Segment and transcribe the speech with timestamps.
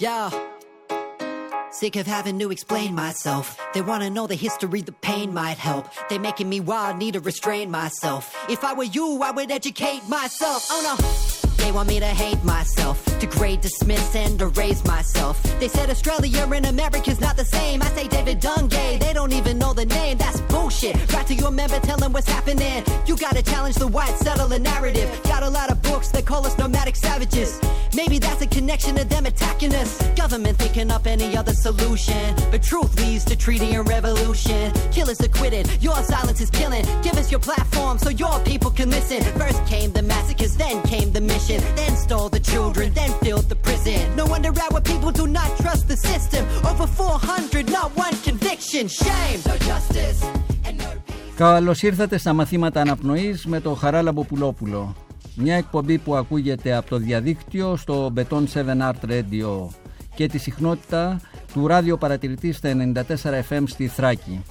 [0.00, 0.30] Yeah.
[1.70, 3.60] Sick of having to explain myself.
[3.74, 5.88] They wanna know the history, the pain might help.
[6.08, 8.34] They're making me wild, need to restrain myself.
[8.48, 10.66] If I were you, I would educate myself.
[10.70, 10.96] Oh no.
[11.62, 15.40] They want me to hate myself, degrade, dismiss, and erase myself.
[15.60, 17.82] They said Australia and America's not the same.
[17.82, 20.18] I say David Dungay, they don't even know the name.
[20.18, 20.96] That's bullshit.
[21.12, 22.82] Right to your member, tell them what's happening.
[23.06, 25.08] You gotta challenge the white settler narrative.
[25.24, 27.60] Got a lot of books that call us nomadic savages.
[27.94, 30.02] Maybe that's a connection to them attacking us.
[30.16, 32.34] Government thinking up any other solution.
[32.50, 34.72] But truth leads to treaty and revolution.
[34.90, 36.84] Killers acquitted, your silence is killing.
[37.02, 39.22] Give us your platform so your people can listen.
[39.38, 41.60] First came the massacres, then came the mission.
[41.76, 44.02] Then stole the children, then filled the prison.
[44.20, 46.42] No wonder our people do not trust the system.
[46.70, 48.84] Over 400, not one conviction.
[49.02, 50.18] Shame, no justice.
[50.66, 51.34] and no peace.
[51.36, 54.94] Καλώς ήρθατε στα μαθήματα αναπνοής με το Χαράλαμπο Πουλόπουλο.
[55.34, 59.68] Μια εκπομπή που ακούγεται από το διαδίκτυο στο Beton 7 Art Radio
[60.14, 61.20] και τη συχνότητα
[61.52, 63.02] του ράδιο παρατηρητή στα 94
[63.48, 64.44] FM στη Θράκη.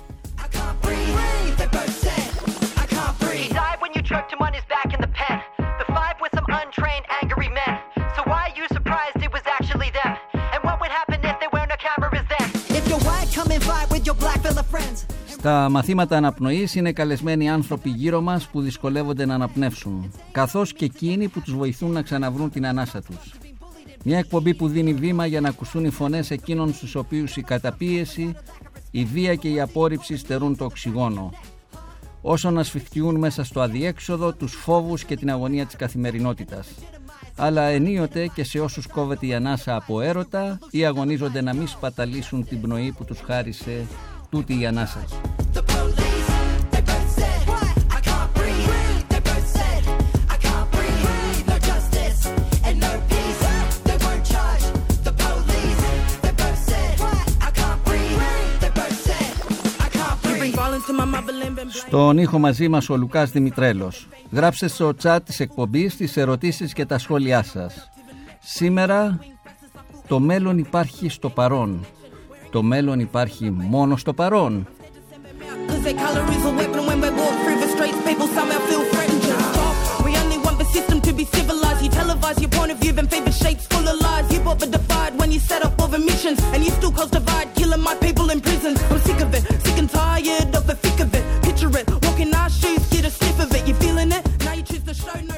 [15.27, 21.27] Στα μαθήματα αναπνοής είναι καλεσμένοι άνθρωποι γύρω μας που δυσκολεύονται να αναπνεύσουν, καθώς και εκείνοι
[21.27, 23.33] που τους βοηθούν να ξαναβρούν την ανάσα τους.
[24.03, 28.35] Μια εκπομπή που δίνει βήμα για να ακουστούν οι φωνές εκείνων στους οποίους η καταπίεση,
[28.91, 31.31] η βία και η απόρριψη στερούν το οξυγόνο.
[32.21, 36.67] Όσο να σφιχτιούν μέσα στο αδιέξοδο τους φόβους και την αγωνία της καθημερινότητας.
[37.39, 42.45] Αλλά ενίοτε και σε όσους κόβεται η ανάσα από έρωτα ή αγωνίζονται να μην σπαταλήσουν
[42.45, 43.85] την πνοή που τους χάρισε
[44.29, 45.05] τούτη η ανάσα.
[61.89, 64.07] Τον είχο μαζί μας, ο Λουκάς Δημητρέλος.
[64.31, 67.89] Γράψτε στο chat της εκπομπής τις ερωτήσεις και τα σχόλια σας.
[68.39, 69.19] Σήμερα
[70.07, 71.85] το μέλλον υπάρχει στο παρόν.
[72.51, 74.67] Το μέλλον υπάρχει μόνο στο παρόν.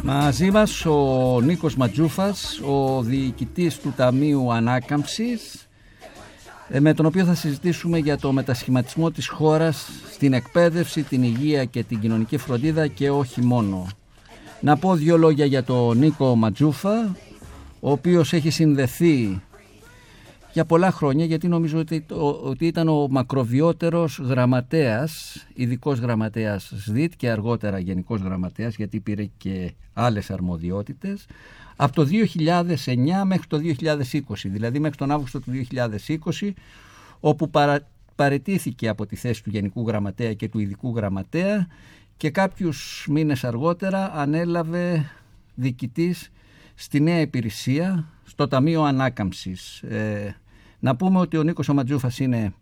[0.04, 5.68] Μαζί μας ο Νίκος Ματζούφας, ο διοικητής του Ταμείου Ανάκαμψης,
[6.70, 11.66] ε, με τον οποίο θα συζητήσουμε για το μετασχηματισμό της χώρας στην εκπαίδευση, την υγεία
[11.66, 13.88] και την κοινωνική φροντίδα και όχι μόνο.
[14.60, 17.16] Να πω δύο λόγια για τον Νίκο Ματζούφα,
[17.80, 19.42] ο οποίος έχει συνδεθεί
[20.54, 27.14] για πολλά χρόνια, γιατί νομίζω ότι, το- ότι ήταν ο μακροβιότερος γραμματέας, ειδικός γραμματέας ΣΔΙΤ
[27.18, 31.26] και αργότερα γενικός γραμματέας, γιατί πήρε και άλλες αρμοδιότητες,
[31.76, 36.54] από το 2009 μέχρι το 2020, δηλαδή μέχρι τον Αύγουστο του 2020,
[37.20, 37.80] όπου παρα,
[38.16, 41.68] παρετήθηκε από τη θέση του Γενικού Γραμματέα και του Ειδικού Γραμματέα
[42.18, 45.06] και κάποιους μήνες αργότερα ανέλαβε
[45.56, 46.32] διοικητής
[46.82, 49.82] στη νέα υπηρεσία στο Ταμείο Ανάκαμψης.
[49.82, 50.36] Ε,
[50.80, 52.54] να πούμε ότι ο Νίκος ο Ματζούφας είναι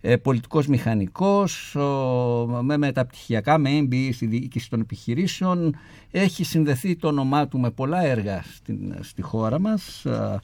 [0.00, 5.76] ε, πολιτικός μηχανικός, ο, με μεταπτυχιακά, με MBA στη διοίκηση των επιχειρήσεων.
[6.10, 10.38] Έχει συνδεθεί το όνομά του με πολλά έργα στην, στη χώρα μας, ε,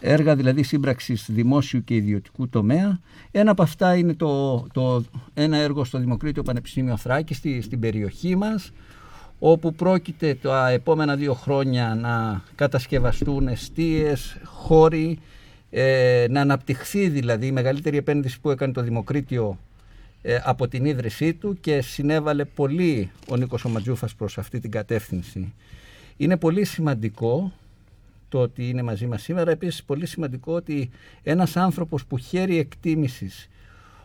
[0.00, 3.00] έργα δηλαδή σύμπραξης δημόσιου και ιδιωτικού τομέα.
[3.30, 8.36] Ένα από αυτά είναι το, το, ένα έργο στο Δημοκρίτιο Πανεπιστήμιο Θράκη, στη, στην περιοχή
[8.36, 8.72] μας,
[9.44, 15.18] όπου πρόκειται τα επόμενα δύο χρόνια να κατασκευαστούν εστίες, χώροι,
[15.70, 19.58] ε, να αναπτυχθεί δηλαδή η μεγαλύτερη επένδυση που έκανε το Δημοκρίτιο
[20.22, 24.70] ε, από την ίδρυσή του και συνέβαλε πολύ ο Νίκος ο Ματζούφας προς αυτή την
[24.70, 25.52] κατεύθυνση.
[26.16, 27.52] Είναι πολύ σημαντικό
[28.28, 29.50] το ότι είναι μαζί μας σήμερα.
[29.50, 30.90] Επίσης πολύ σημαντικό ότι
[31.22, 33.48] ένας άνθρωπος που χαίρει εκτίμησης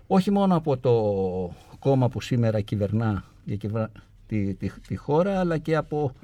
[0.07, 0.93] όχι μόνο από το
[1.79, 3.91] κόμμα που σήμερα κυβερνά διακυβερνά
[4.27, 6.15] τη, τη, τη χώρα αλλά και από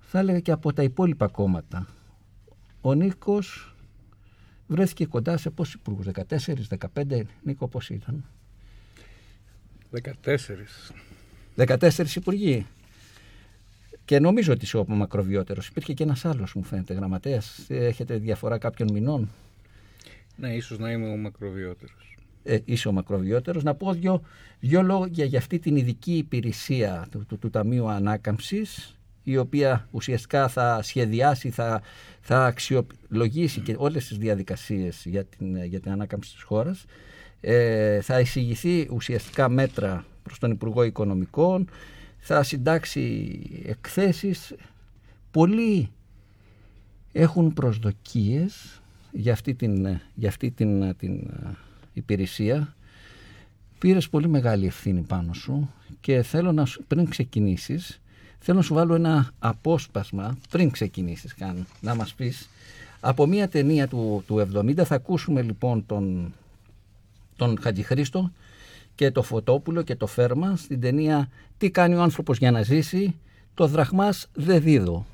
[0.00, 1.86] θα έλεγα και από τα υπόλοιπα κόμματα.
[2.80, 3.74] Ο Νίκος
[4.66, 8.24] βρέθηκε κοντά σε πόσους υπουργούς, 14, 15, Νίκο πώς ήταν;
[9.90, 10.92] 14.
[11.56, 12.66] 14 υπουργοί.
[14.04, 15.66] Και νομίζω ότι είσαι ο μακροβιότερος.
[15.66, 17.66] Υπήρχε και ένας άλλος μου φαίνεται γραμματέας.
[17.68, 19.30] Έχετε διαφορά κάποιων μηνών;
[20.36, 22.09] Ναι, ίσως να είμαι ο μακροβιότερος.
[22.42, 23.62] Ε, είσαι ο μακροβιότερος.
[23.62, 24.22] Να πω δύο,
[24.60, 30.48] δύο λόγια για αυτή την ειδική υπηρεσία του, του, του Ταμείου Ανάκαμψης η οποία ουσιαστικά
[30.48, 31.82] θα σχεδιάσει, θα,
[32.20, 36.84] θα αξιολογήσει και όλες τις διαδικασίες για την, για την ανάκαμψη της χώρας.
[37.40, 41.68] Ε, θα εισηγηθεί ουσιαστικά μέτρα προς τον Υπουργό Οικονομικών,
[42.18, 44.54] θα συντάξει εκθέσεις.
[45.30, 45.90] Πολλοί
[47.12, 48.80] έχουν προσδοκίες
[49.12, 51.30] για αυτή την, για αυτή την, την
[51.92, 52.74] υπηρεσία.
[53.78, 55.70] Πήρες πολύ μεγάλη ευθύνη πάνω σου
[56.00, 58.00] και θέλω να σου, πριν ξεκινήσεις
[58.38, 62.48] θέλω να σου βάλω ένα απόσπασμα πριν ξεκινήσεις καν να μας πεις
[63.00, 66.34] από μια ταινία του, του 70 θα ακούσουμε λοιπόν τον,
[67.36, 68.30] τον Χατζηχρήστο
[68.94, 71.28] και το Φωτόπουλο και το Φέρμα στην ταινία
[71.58, 73.16] «Τι κάνει ο άνθρωπος για να ζήσει»
[73.54, 75.06] το δραχμάς δεν δίδω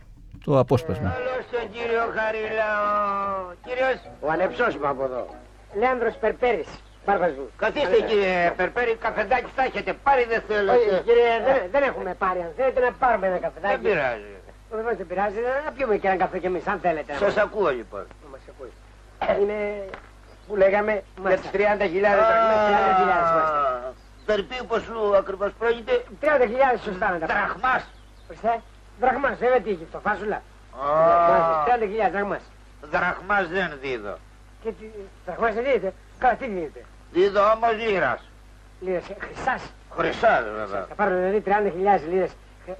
[0.44, 1.08] το απόσπασμα.
[1.10, 3.52] Καλώς τον κύριο Χαρίλαο.
[3.64, 5.45] Κύριος, Ο ανεψός μου από εδώ.
[5.78, 6.68] Λέανδρος Περπέρης.
[7.06, 7.50] Μπάρμπας μου.
[7.56, 10.72] καθίστε κύριε Περπέρη, καφεντάκι θα έχετε πάρει δεν θέλω.
[10.72, 12.40] Όχι, κύριε, δεν, δεν έχουμε πάρει.
[12.40, 13.82] Αν θέλετε να πάρουμε ένα καφεδάκι.
[13.82, 14.34] Δεν πειράζει.
[14.70, 15.38] Βεβαίω δεν πειράζει.
[15.64, 17.12] Να πιούμε και ένα καφέ κι εμείς, αν θέλετε.
[17.14, 18.06] Σας ακούω λοιπόν.
[18.22, 18.72] Να μας ακούει.
[19.42, 19.88] Είναι
[20.46, 21.66] που λέγαμε Για για τις τις 30.000
[22.20, 23.58] δραχμές, 30.000 είμαστε.
[24.26, 26.04] Περί ποσού ακριβώς πρόκειται.
[26.20, 26.26] 30.000
[26.84, 27.46] σωστά να τα πάρουμε.
[27.46, 27.82] Δραχμάς.
[28.28, 28.60] Ορίστε.
[29.00, 30.36] Δραχμάς, βέβαια τι έχει, το φάσουλα.
[30.36, 30.88] Α,
[31.64, 32.42] 30.000 δραχμάς.
[32.90, 34.18] Δραχμάς δεν δίδω.
[34.66, 34.86] Και τι,
[35.26, 35.92] δραχμάς δεν δίνετε.
[36.18, 36.84] Καλά, τι δίνετε.
[37.12, 38.22] Δίδω όμως λίρας.
[38.80, 39.62] Λίρες, ε, χρυσάς.
[39.96, 40.84] Χρυσάς βέβαια.
[40.88, 42.30] Θα πάρουν δηλαδή 30.000 λίρες.
[42.66, 42.72] Ε,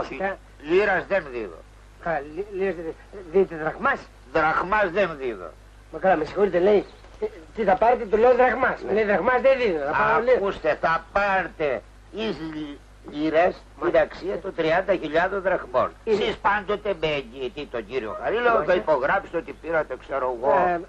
[0.00, 0.32] Όχι, ε,
[0.70, 1.58] λίρας δεν δίδω.
[2.02, 3.30] Καλά, λί- λίρες δεν δίνετε.
[3.32, 4.00] δίνετε δραχμάς.
[4.32, 5.50] Δραχμάς δεν δίδω.
[5.92, 6.84] Μα καλά, με συγχωρείτε, λέει.
[7.20, 8.80] ε, Τι θα πάρετε, του λέω δραχμάς.
[8.82, 9.78] Μου λέει δραχμάς δεν δίνω.
[9.84, 10.36] Θα πάρω λίρες.
[10.36, 12.78] Ακούστε, θα πάρετε εις λι-
[13.10, 15.90] λίρες την αξία των 30.000 δραχμών.
[16.04, 16.22] Είναι.
[16.22, 18.66] Εσείς πάντοτε με εγγυητή τον κύριο Χαρίλο Όχι.
[18.66, 20.80] θα υπογράψετε ότι πήρατε, ξέρω εγώ,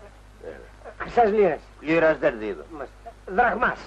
[0.99, 1.59] Ε, Χρυσάς λίρες.
[1.79, 2.63] λίρας δεν δίδω.
[2.77, 2.88] Μας.
[3.27, 3.79] Δραχμάς.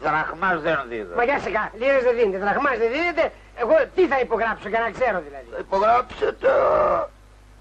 [0.00, 1.16] Δραχμάς δεν δίδω.
[1.16, 3.32] Μα για σιγά, λίρες δεν δίνετε, δραχμάς δεν δίνετε.
[3.56, 5.46] Εγώ τι θα υπογράψω για να ξέρω δηλαδή.
[5.52, 6.48] Θα υπογράψετε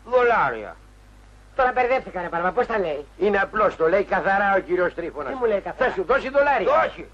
[0.06, 0.76] δολάρια.
[1.56, 5.32] Τώρα μπερδεύτηκα ρε παρμα, πώς τα λέει; Είναι απλώς, το λέει καθαρά ο κύριος Τρίφωνας.
[5.32, 6.84] Τι μου λέει καθαρά; Θα σου δώσει δολάρια.
[6.86, 7.08] Όχι,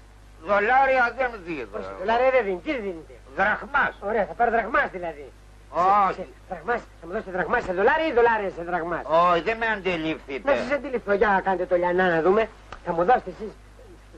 [0.46, 1.78] δολάρια δεν δίδω.
[1.98, 3.14] Δολάρια δεν δίνει, τι δεν δίνετε.
[3.36, 3.94] Δραχμάς.
[4.00, 5.32] Ωραία, θα πάρω δραχμάς δηλαδή.
[5.74, 6.14] Όχι.
[6.14, 9.02] Σε- Δραχμάς, θα μου δώσετε δραχμάς σε δολάρια ή δολάρια σε δραχμάς.
[9.30, 10.56] Όχι, δεν με Να αντιληφθείτε.
[10.56, 12.48] σας αντιληφθώ, για να κάνετε το λιανά να δούμε.
[12.84, 13.52] Θα μου δώσετε εσείς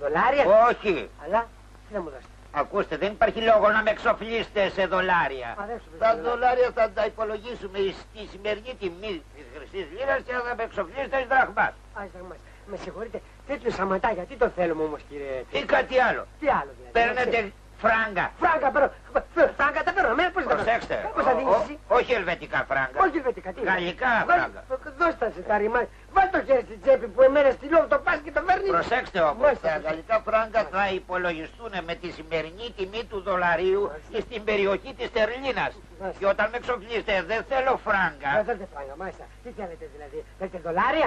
[0.01, 1.11] δολάρια, Όχι.
[1.25, 1.41] αλλά
[1.89, 5.49] τι θα μου δώσετε; Ακούστε, δεν υπάρχει λόγο να με εξοφλήσετε σε δολάρια.
[5.61, 10.21] Α, δεν σου Τα δώσετε δολάρια θα τα υπολογίσουμε στη σημερινή τιμή της χρυσής λίρας
[10.27, 11.73] και θα με εξοφλήσετε εις δραχμάς.
[11.99, 12.39] Α, δραχμάς.
[12.71, 15.37] Με συγχωρείτε, τέτοιο σαματάκια, τι το θέλουμε όμως κύριε.
[15.51, 16.23] Ή κάτι άλλο.
[16.41, 16.93] Τι άλλο δηλαδή.
[16.99, 17.39] Παίρνετε
[17.87, 18.25] φράγκα.
[18.43, 18.91] Φράγκα παίρνω.
[19.59, 20.11] Φράγκα τα παίρνω.
[20.15, 20.63] Εμένα πώς τα παίρνω.
[20.63, 20.97] Προσέξτε.
[21.15, 22.97] Πώς θα Ο- δίνεις ο- εσύ; Όχι ελβετικά φράγκα.
[23.05, 24.61] Όχι ελβετικά, τι είναι; Γαλλικά Βάλ- φράγκα.
[25.01, 25.81] Δώσ' τα σε τα ρημά.
[26.17, 28.71] Βάλ το χέρι στην τσέπη που εμένα στη λόγω το πας και το φέρνεις.
[28.71, 29.69] Προσέξτε όμως, Μάλιστα.
[29.69, 33.83] τα γαλλικά φράγκα θα υπολογιστούν με τη σημερινή τιμή του δολαρίου
[34.27, 35.73] στην περιοχή της Τερλίνας.
[36.01, 36.19] Μάλιστα.
[36.21, 38.31] Και όταν με εξοφλήσετε δεν θέλω Δεν φράγκα.
[38.47, 39.25] θέλετε φράγκα, μάλιστα.
[39.43, 40.19] Τι θέλετε δηλαδή.
[40.39, 41.07] Θέλετε δολάρια;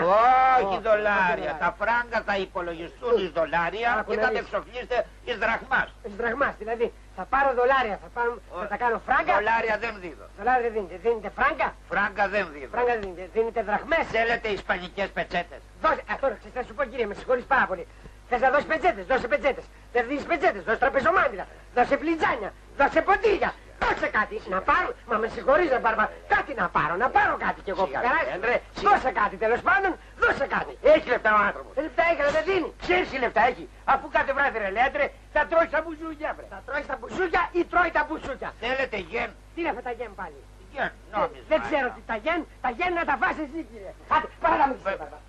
[0.63, 1.51] Όχι Ω, δολάρια.
[1.51, 4.43] όχι Τα φράγκα θα υπολογιστούν εις δολάρια Άκου και να θα με δεις.
[4.47, 5.87] εξοφλήσετε εις δραχμάς.
[6.05, 6.87] Εις δραχμάς, δηλαδή.
[7.19, 8.31] Θα πάρω δολάρια, θα, πάρω,
[8.61, 9.33] θα τα κάνω φράγκα.
[9.39, 10.25] Δολάρια δεν δίδω.
[10.37, 10.95] Δολάρια δεν δίνετε.
[11.03, 12.71] Δίνετε φράγκα; Φράγκα δεν δίδω.
[12.75, 13.29] Φράγκα δεν δίνετε.
[13.35, 14.03] Δίνετε δραχμές.
[14.17, 15.61] Θέλετε ισπανικές πετσέτες.
[15.83, 17.85] Δώσε, αυτό ξέρεις, θα σου πω κύριε, με συγχωρείς πάρα πολύ.
[18.29, 19.65] Θες να δώσεις πετσέτες, δώσε πετσέτες.
[19.93, 21.45] Δεν δίνεις πετσέτες, δώσε τραπεζομάντιλα,
[21.75, 23.49] δώσε φλιτζάνια, δώσε ποτήρια.
[23.83, 27.59] Δώσε κάτι, να πάρω, μα με συγχωρείς ρε Μπαρμπα, κάτι να πάρω, να πάρω κάτι
[27.65, 28.29] κι εγώ που Σιγά, περάσει.
[28.35, 28.89] Έντρε, σιγά.
[28.89, 29.91] Δώσε κάτι τέλος πάντων,
[30.21, 30.73] δώσε κάτι.
[30.93, 31.71] Έχει λεφτά ο άνθρωπος.
[31.77, 32.69] Ε, Λεφτά έχει, αλλά δεν δίνει.
[32.83, 33.65] Ξέρεις τι λεφτά έχει.
[33.93, 35.03] Αφού κάθε βράδυ ρε λέτε,
[35.35, 36.45] θα τρώεις τα μπουζούκια βρε.
[36.53, 38.49] Θα τρώεις τα μπουζούκια ή τρώει τα μπουζούκια.
[38.63, 39.29] Θέλετε γεν.
[39.53, 40.39] Τι είναι αυτά τα γεν πάλι;
[40.73, 41.43] Γεν, νόμιζα.
[41.51, 43.91] Δεν ξέρω τι τα γεν, τα γεν να τα φας εσύ κύριε.
[44.15, 45.19] Άντε, πάρε να μην ξέρει Μπαρμπα.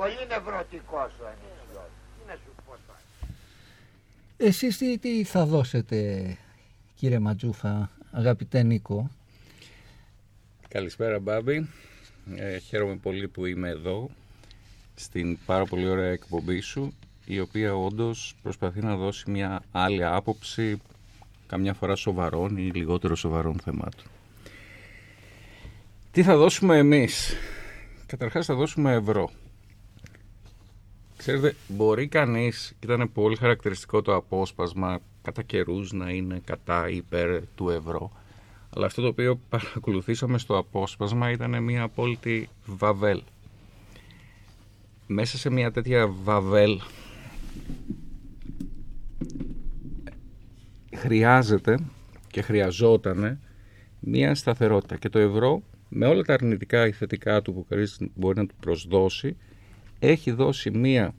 [0.00, 1.90] Πολύ νευρωτικός ο ανησιός.
[2.16, 3.00] Τι να σου πω τώρα.
[4.48, 5.98] Εσείς τι, τι θα δώσετε
[6.98, 7.72] κύριε Ματζούφα,
[8.16, 9.10] αγαπητέ Νίκο.
[10.68, 11.68] Καλησπέρα Μπάμπη.
[12.36, 14.10] Ε, χαίρομαι πολύ που είμαι εδώ
[14.94, 16.92] στην πάρα πολύ ωραία εκπομπή σου
[17.24, 20.80] η οποία όντως προσπαθεί να δώσει μια άλλη άποψη
[21.46, 24.04] καμιά φορά σοβαρών ή λιγότερο σοβαρών θεμάτων.
[26.10, 27.34] Τι θα δώσουμε εμείς;
[28.06, 29.30] Καταρχάς θα δώσουμε ευρώ.
[31.16, 36.96] Ξέρετε, μπορεί κανείς, και ήταν πολύ χαρακτηριστικό το απόσπασμα, κατά καιρούς να είναι κατά ή
[36.96, 38.12] υπέρ του ευρώ.
[38.76, 43.22] Αλλά αυτό το οποίο παρακολουθήσαμε στο απόσπασμα ήταν μια απόλυτη βαβέλ.
[45.06, 46.80] Μέσα σε μια τέτοια βαβέλ
[50.94, 51.78] χρειάζεται
[52.30, 53.40] και χρειαζόταν
[54.00, 58.38] μια σταθερότητα και το ευρώ με όλα τα αρνητικά ή θετικά του που κανείς μπορεί
[58.38, 59.36] να του προσδώσει
[59.98, 61.14] έχει δώσει μία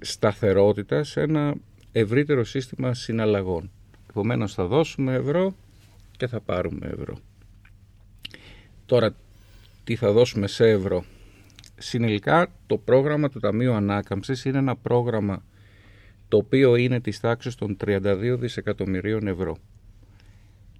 [0.00, 1.54] σταθερότητα σε ένα
[1.92, 3.70] ευρύτερο σύστημα συναλλαγών.
[4.10, 5.54] Επομένως θα δώσουμε ευρώ
[6.16, 7.18] και θα πάρουμε ευρώ.
[8.86, 9.14] Τώρα,
[9.84, 11.04] τι θα δώσουμε σε ευρώ;
[11.78, 15.44] Συνολικά, το πρόγραμμα του Ταμείου Ανάκαμψης είναι ένα πρόγραμμα
[16.28, 19.56] το οποίο είναι της τάξης των 32 δισεκατομμυρίων ευρώ.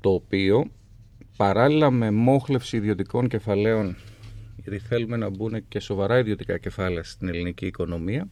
[0.01, 0.71] Το οποίο,
[1.37, 3.97] παράλληλα με μόχλευση ιδιωτικών κεφαλαίων,
[4.57, 8.29] γιατί θέλουμε να μπουν και σοβαρά ιδιωτικά κεφάλαια στην ελληνική οικονομία,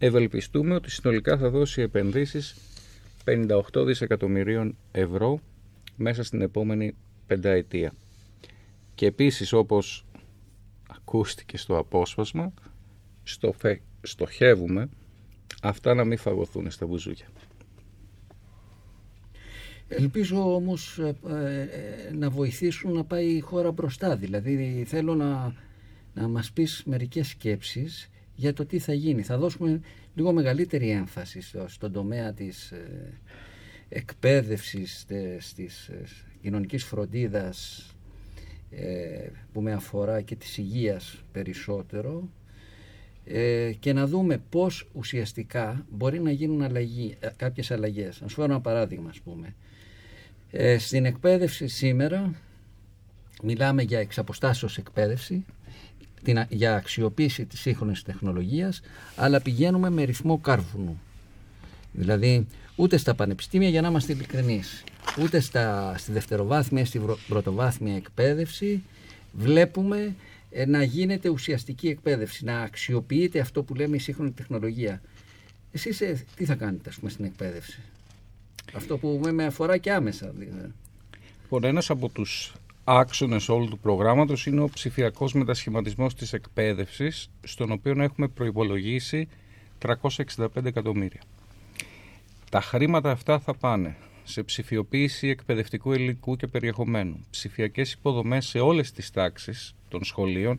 [0.00, 2.56] ευελπιστούμε ότι συνολικά θα δώσει επενδύσεις
[3.24, 5.40] 58 δισεκατομμυρίων ευρώ
[5.96, 6.94] μέσα στην επόμενη
[7.26, 7.92] πενταετία.
[8.94, 10.04] Και επίσης όπως
[10.88, 12.52] ακούστηκε στο απόσπασμα,
[13.22, 13.54] στο
[14.02, 14.88] στοχεύουμε
[15.62, 17.26] αυτά να μην φαγωθούν στα μπουζούκια.
[19.88, 24.16] Ελπίζω όμως ε, ε, να βοηθήσουν να πάει η χώρα μπροστά.
[24.16, 25.54] Δηλαδή θέλω να,
[26.14, 29.22] να μας πεις μερικές σκέψεις για το τι θα γίνει.
[29.22, 29.80] Θα δώσουμε
[30.14, 33.12] λίγο μεγαλύτερη έμφαση στο, στον τομέα της ε,
[33.88, 35.06] εκπαίδευσης,
[35.54, 36.04] της ε,
[36.42, 37.86] κοινωνικής φροντίδας
[38.70, 42.28] ε, που με αφορά και της υγείας περισσότερο
[43.24, 48.20] ε, και να δούμε πώς ουσιαστικά μπορεί να γίνουν αλλαγή, ε, κάποιες αλλαγές.
[48.20, 49.54] Να σου φέρω ένα παράδειγμα ας πούμε.
[50.50, 52.34] Ε, στην εκπαίδευση σήμερα
[53.42, 55.44] μιλάμε για εξαποστάσεως εκπαίδευση,
[56.22, 58.80] την, για αξιοποίηση της σύγχρονης τεχνολογίας,
[59.16, 61.00] αλλά πηγαίνουμε με ρυθμό κάρβουνου.
[61.92, 62.46] Δηλαδή
[62.76, 64.84] ούτε στα πανεπιστήμια για να είμαστε ειλικρινείς,
[65.22, 68.82] ούτε στα, στη δευτεροβάθμια, στη πρωτοβάθμια εκπαίδευση
[69.32, 70.14] βλέπουμε
[70.50, 75.00] ε, να γίνεται ουσιαστική εκπαίδευση, να αξιοποιείται αυτό που λέμε η σύγχρονη τεχνολογία.
[75.72, 77.80] Εσείς ε, τι θα κάνετε ας πούμε, στην εκπαίδευση;
[78.74, 80.32] Αυτό που με αφορά και άμεσα.
[80.36, 80.72] Δηλαδή.
[81.42, 82.54] Λοιπόν, ένας από τους
[82.92, 89.28] άξονες όλου του προγράμματος είναι ο ψηφιακός μετασχηματισμός της εκπαίδευσης, στον οποίο έχουμε προϋπολογίσει
[89.78, 91.20] 365 εκατομμύρια.
[92.50, 98.92] Τα χρήματα αυτά θα πάνε σε ψηφιοποίηση εκπαιδευτικού υλικού και περιεχομένου, ψηφιακές υποδομές σε όλες
[98.92, 100.56] τις τάξεις των σχολείων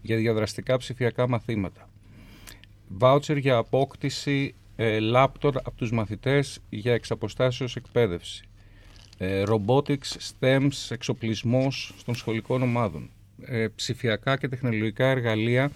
[0.00, 1.88] για διαδραστικά ψηφιακά μαθήματα,
[2.88, 8.47] βάουτσερ για απόκτηση ε, λάπτοπ από τους μαθητές για εξαποστάσεως εκπαίδευση, ε,
[9.20, 13.10] robotics, STEMS, εξοπλισμός των σχολικών ομάδων,
[13.40, 15.70] ε, ψηφιακά και τεχνολογικά εργαλεία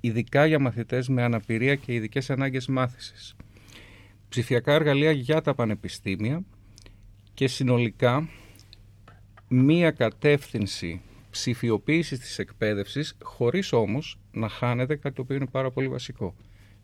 [0.00, 3.36] ειδικά για μαθητές με αναπηρία και ειδικές ανάγκες μάθησης,
[4.28, 6.42] ψηφιακά εργαλεία για τα πανεπιστήμια
[7.34, 8.28] και συνολικά
[9.48, 11.00] μία κατεύθυνση
[11.30, 16.34] ψηφιοποίησης της εκπαίδευσης χωρίς όμως να χάνεται κάτι το οποίο είναι πάρα πολύ βασικό.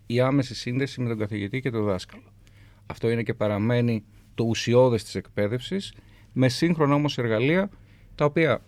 [0.07, 2.23] Η άμεση σύνδεση με τον καθηγητή και τον δάσκαλο.
[2.87, 5.93] Αυτό είναι και παραμένει το ουσιώδες της εκπαίδευσης
[6.33, 7.71] με σύγχρονα όμως εργαλεία
[8.15, 8.63] τα οποία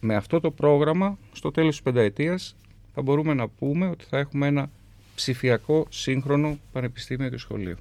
[0.00, 2.56] με αυτό το πρόγραμμα στο τέλος της πενταετίας
[2.94, 4.70] θα μπορούμε να πούμε ότι θα έχουμε ένα
[5.14, 7.76] ψηφιακό σύγχρονο πανεπιστήμιο και σχολείο.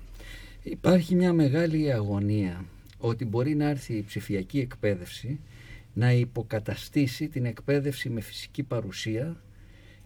[0.64, 2.66] Υπάρχει μια μεγάλη αγωνία
[2.98, 5.40] ότι μπορεί να έρθει η ψηφιακή εκπαίδευση
[5.94, 9.42] να υποκαταστήσει την εκπαίδευση με φυσική παρουσία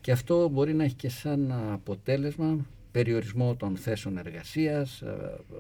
[0.01, 5.55] και αυτό μπορεί να έχει και σαν αποτέλεσμα περιορισμό των θέσεων εργασίας, ε, ε,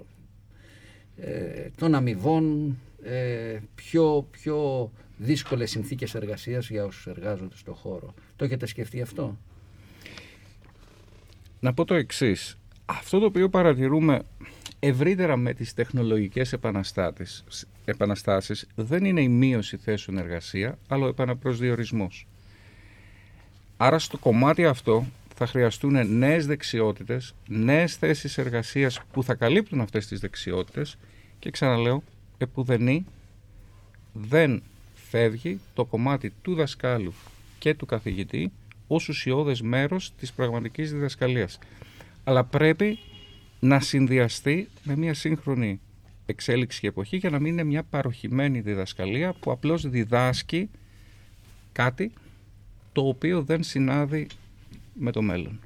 [1.77, 8.13] των αμοιβών, ε, πιο, πιο δύσκολες συνθήκες εργασίας για όσους εργάζονται στο χώρο.
[8.35, 9.37] Το έχετε σκεφτεί αυτό;
[11.59, 12.57] Να πω το εξής.
[12.85, 14.21] Αυτό το οποίο παρατηρούμε
[14.79, 16.55] ευρύτερα με τις τεχνολογικές
[17.85, 22.27] επαναστάσεις δεν είναι η μείωση θέσεων εργασία, αλλά ο επαναπροσδιορισμός.
[23.77, 25.05] Άρα στο κομμάτι αυτό
[25.37, 30.97] θα χρειαστούν νέες δεξιότητες, νέες θέσεις εργασίας που θα καλύπτουν αυτές τις δεξιότητες
[31.39, 32.03] και ξαναλέω,
[32.37, 33.05] επουδενή
[34.13, 34.63] δεν
[34.93, 37.13] φεύγει το κομμάτι του δασκάλου
[37.59, 38.51] και του καθηγητή
[38.87, 41.59] ως ουσιώδες μέρος της πραγματικής διδασκαλίας.
[42.23, 42.99] Αλλά πρέπει
[43.59, 45.79] να συνδυαστεί με μια σύγχρονη
[46.25, 50.69] εξέλιξη και εποχή για να μην είναι μια παροχημένη διδασκαλία που απλώς διδάσκει
[51.71, 52.11] κάτι
[52.91, 54.27] το οποίο δεν συνάδει
[54.99, 55.59] με το μέλλον.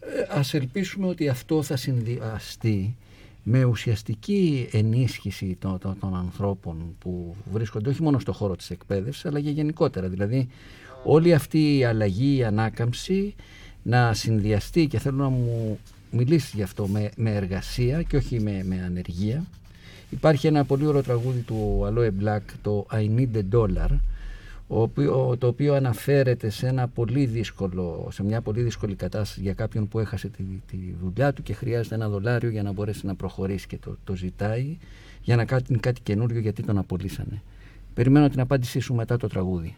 [0.00, 2.96] Ε, ας ελπίσουμε ότι αυτό θα συνδυαστεί
[3.42, 9.24] με ουσιαστική ενίσχυση των, των, των, ανθρώπων που βρίσκονται όχι μόνο στο χώρο της εκπαίδευσης
[9.24, 10.08] αλλά και γενικότερα.
[10.08, 10.48] Δηλαδή
[11.04, 13.34] όλη αυτή η αλλαγή, η ανάκαμψη
[13.82, 15.78] να συνδυαστεί και θέλω να μου
[16.10, 19.44] μιλήσεις γι' αυτό με, με εργασία και όχι με, με ανεργία.
[20.10, 23.88] Υπάρχει ένα πολύ ωραίο τραγούδι του Aloe Black, το I Need a Dollar,
[25.38, 29.98] το οποίο αναφέρεται σε, ένα πολύ δύσκολο, σε μια πολύ δύσκολη κατάσταση για κάποιον που
[29.98, 33.78] έχασε τη, τη δουλειά του και χρειάζεται ένα δολάριο για να μπορέσει να προχωρήσει και
[33.78, 34.76] το, το ζητάει
[35.22, 37.42] για να κάνει κάτι καινούριο γιατί τον απολύσανε.
[37.94, 39.76] Περιμένω την απάντησή σου μετά το τραγούδι.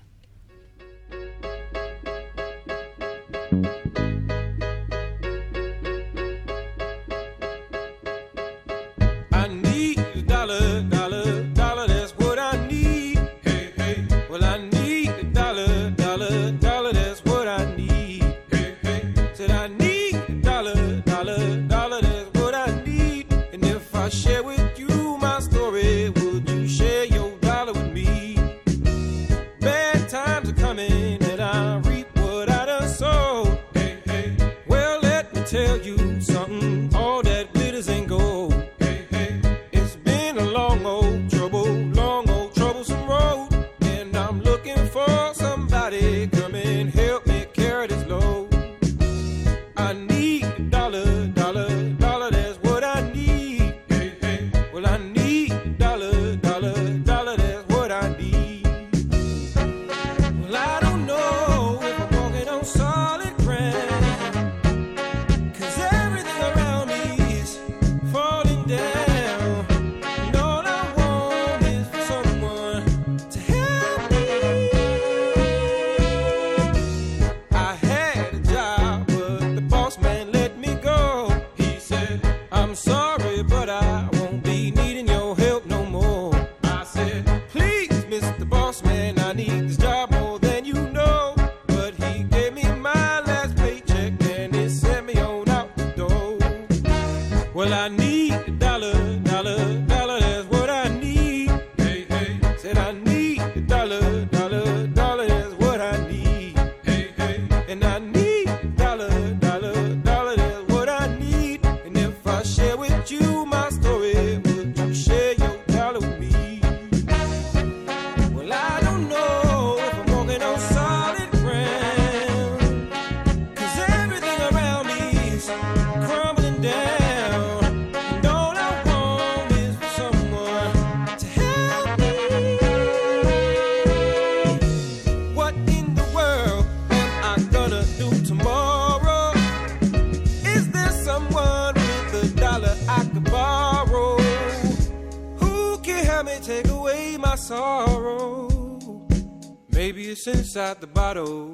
[150.57, 151.53] Inside the bottle.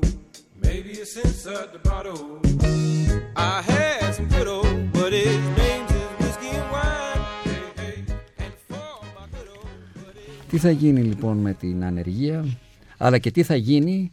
[0.67, 2.23] Maybe it's inside the bottle.
[3.35, 7.23] I had some good old, but his name's is whiskey and wine.
[7.45, 7.97] Hey, hey.
[8.45, 12.45] And for my good old, but his Τι θα γίνει λοιπόν με την ανεργία,
[12.97, 14.13] αλλά και τι θα γίνει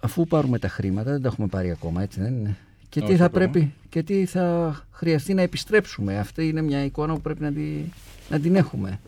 [0.00, 2.56] αφού πάρουμε τα χρήματα, δεν τα έχουμε πάρει ακόμα, έτσι δεν είναι;
[2.88, 3.38] Και τι Όχι θα ακόμα.
[3.38, 7.62] πρέπει και τι θα χρειαστεί να επιστρέψουμε; Αυτή είναι μια εικόνα που πρέπει να, τη,
[8.28, 9.00] να την έχουμε.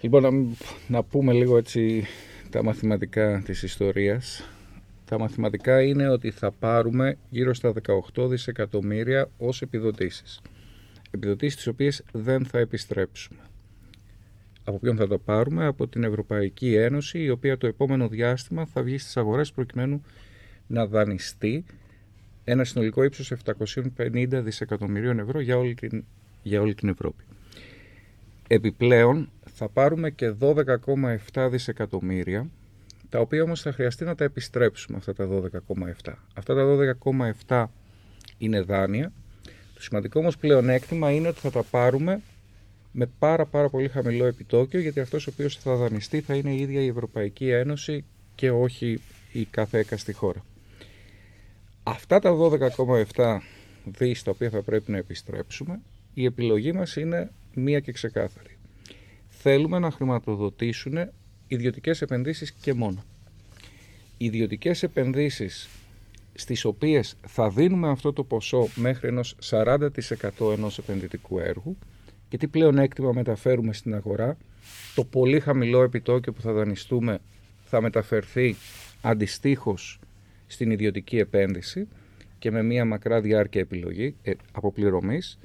[0.00, 0.30] Λοιπόν, να,
[0.86, 2.06] να πούμε λίγο έτσι
[2.50, 4.48] τα μαθηματικά της ιστορίας.
[5.04, 7.72] Τα μαθηματικά είναι ότι θα πάρουμε γύρω στα
[8.14, 10.40] 18 δισεκατομμύρια ως επιδοτήσεις.
[11.10, 13.40] Επιδοτήσεις τις οποίες δεν θα επιστρέψουμε.
[14.64, 18.82] Από ποιον θα τα πάρουμε; Από την Ευρωπαϊκή Ένωση, η οποία το επόμενο διάστημα θα
[18.82, 20.02] βγει στις αγορές προκειμένου
[20.66, 21.64] να δανειστεί
[22.44, 23.32] ένα συνολικό ύψος
[23.96, 26.04] 750 δισεκατομμυρίων ευρώ για όλη την,
[26.42, 27.24] για όλη την Ευρώπη.
[28.48, 30.34] Επιπλέον θα πάρουμε και
[31.32, 32.46] 12,7 δισεκατομμύρια,
[33.08, 36.12] τα οποία όμως θα χρειαστεί να τα επιστρέψουμε αυτά τα 12,7.
[36.34, 36.64] Αυτά τα
[37.48, 37.66] 12,7
[38.38, 39.12] είναι δάνεια.
[39.74, 42.20] Το σημαντικό όμως πλεονέκτημα είναι ότι θα τα πάρουμε
[42.92, 46.60] με πάρα πάρα πολύ χαμηλό επιτόκιο, γιατί αυτός ο οποίος θα δανειστεί θα είναι η
[46.60, 49.00] ίδια η Ευρωπαϊκή Ένωση και όχι
[49.32, 50.44] η κάθε έκαστη χώρα.
[51.82, 52.36] Αυτά τα
[53.14, 53.38] 12,7
[53.84, 55.80] δις τα οποία θα πρέπει να επιστρέψουμε,
[56.14, 58.57] η επιλογή μας είναι μία και ξεκάθαρη.
[59.40, 61.10] Θέλουμε να χρηματοδοτήσουν
[61.46, 63.04] ιδιωτικές επενδύσεις και μόνο.
[64.16, 65.68] Ιδιωτικές επενδύσεις
[66.34, 69.88] στις οποίες θα δίνουμε αυτό το ποσό μέχρι ενός 40%
[70.52, 71.76] ενός επενδυτικού έργου
[72.28, 74.36] και τι πλέον έκτημα μεταφέρουμε στην αγορά,
[74.94, 77.18] το πολύ χαμηλό επιτόκιο που θα δανειστούμε
[77.64, 78.56] θα μεταφερθεί
[79.00, 80.00] αντιστοίχως
[80.46, 81.88] στην ιδιωτική επένδυση
[82.38, 85.38] και με μία μακρά διάρκεια επιλογή, ε, αποπληρωμής.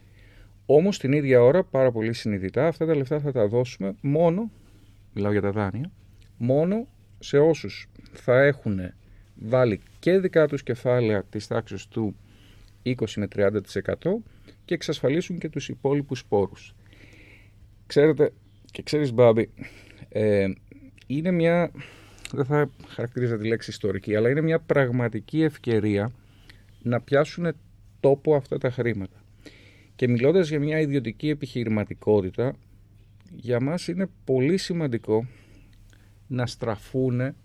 [0.65, 4.51] Όμως την ίδια ώρα, πάρα πολύ συνειδητά, αυτά τα λεφτά θα τα δώσουμε μόνο,
[5.13, 5.91] μιλάω για τα δάνεια,
[6.37, 6.87] μόνο
[7.19, 8.79] σε όσους θα έχουν
[9.35, 12.15] βάλει και δικά τους κεφάλαια της τάξης του
[12.83, 13.51] 20 με 30%
[14.65, 16.75] και εξασφαλίσουν και τους υπόλοιπους πόρους.
[17.85, 18.33] Ξέρετε,
[18.71, 19.49] και ξέρεις Μπάμπη,
[20.09, 20.47] ε,
[21.07, 21.71] είναι μια,
[22.31, 26.11] δεν θα χαρακτηρίζα τη λέξη ιστορική, αλλά είναι μια πραγματική ευκαιρία
[26.81, 27.55] να πιάσουν
[27.99, 29.22] τόπο αυτά τα χρήματα.
[29.95, 32.55] Και μιλώντας για μια ιδιωτική επιχειρηματικότητα,
[33.35, 35.27] για μας είναι πολύ σημαντικό
[36.27, 37.35] να στραφούν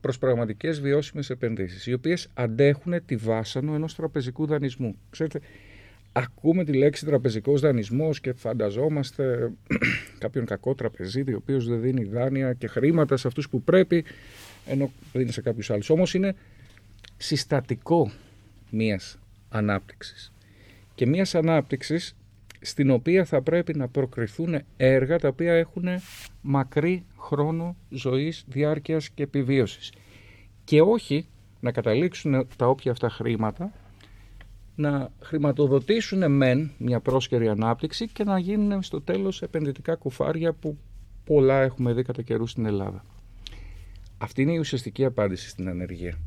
[0.00, 4.96] προς πραγματικές βιώσιμες επενδύσεις, οι οποίες αντέχουν τη βάσανο ενός τραπεζικού δανεισμού.
[5.10, 5.40] Ξέρετε,
[6.12, 9.52] ακούμε τη λέξη τραπεζικός δανεισμός και φανταζόμαστε
[10.18, 14.04] κάποιον κακό τραπεζίτη, ο οποίος δεν δίνει δάνεια και χρήματα σε αυτούς που πρέπει,
[14.66, 15.90] ενώ δίνει σε κάποιους άλλους.
[15.90, 16.34] Όμως είναι
[17.16, 18.10] συστατικό
[18.70, 20.32] μιας ανάπτυξης.
[20.94, 22.16] Και μιας ανάπτυξης
[22.60, 25.86] στην οποία θα πρέπει να προκριθούν έργα τα οποία έχουν
[26.40, 29.92] μακρύ χρόνο ζωής, διάρκειας και επιβίωσης.
[30.64, 31.26] Και όχι
[31.60, 33.72] να καταλήξουν τα όποια αυτά χρήματα
[34.74, 40.78] να χρηματοδοτήσουν μεν μια πρόσκαιρη ανάπτυξη και να γίνουν στο τέλος επενδυτικά κουφάρια που
[41.24, 43.04] πολλά έχουμε δει κατά καιρούς στην Ελλάδα.
[44.18, 46.18] Αυτή είναι η ουσιαστική απάντηση στην ανεργία.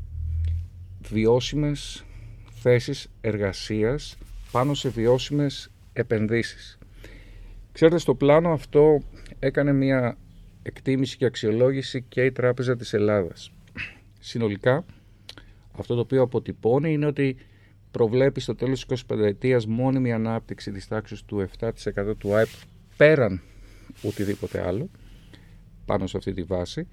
[1.01, 2.05] Βιώσιμες
[2.49, 4.17] θέσεις εργασίας
[4.53, 6.77] πάνω σε βιώσιμες επενδύσεις.
[7.71, 9.03] Ξέρετε, στο πλάνο αυτό
[9.39, 10.17] έκανε μια
[10.63, 13.51] εκτίμηση και αξιολόγηση και η Τράπεζα της Ελλάδας.
[14.19, 14.85] Συνολικά,
[15.71, 17.35] αυτό το οποίο αποτυπώνει είναι ότι
[17.91, 22.49] προβλέπει στο τέλος της 25 ετίας μόνιμη ανάπτυξη της τάξης του 7% του ΑΕΠ
[22.97, 23.41] πέραν
[24.01, 24.89] οτιδήποτε άλλο
[25.85, 26.87] πάνω σε αυτή τη βάση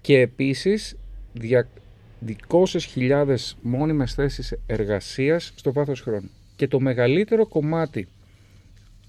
[0.00, 0.96] και επίσης
[1.32, 1.68] δια,
[2.78, 6.30] χιλιάδες μόνιμες θέσεις εργασίας στο βάθος χρόνου.
[6.60, 8.08] Και το μεγαλύτερο κομμάτι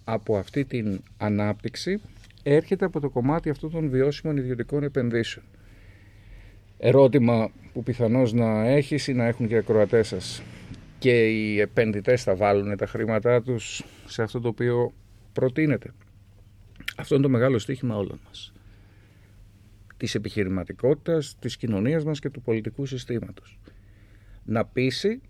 [0.04, 2.02] από αυτή την ανάπτυξη
[2.44, 5.46] έρχεται από το κομμάτι αυτών των βιώσιμων ιδιωτικών επενδύσεων.
[6.78, 10.42] Ερώτημα που πιθανώς να έχεις ή να έχουν και οι ακροατές σας.
[11.00, 14.94] Και οι επενδυτές θα βάλουν τα χρήματά τους σε αυτό το οποίο
[15.34, 15.94] προτείνεται.
[16.98, 18.54] Αυτό είναι το μεγάλο στίχημα όλων μας.
[19.98, 23.60] Της επιχειρηματικότητας, της κοινωνίας μας και του πολιτικού συστήματος.
[24.44, 25.22] Να πείσει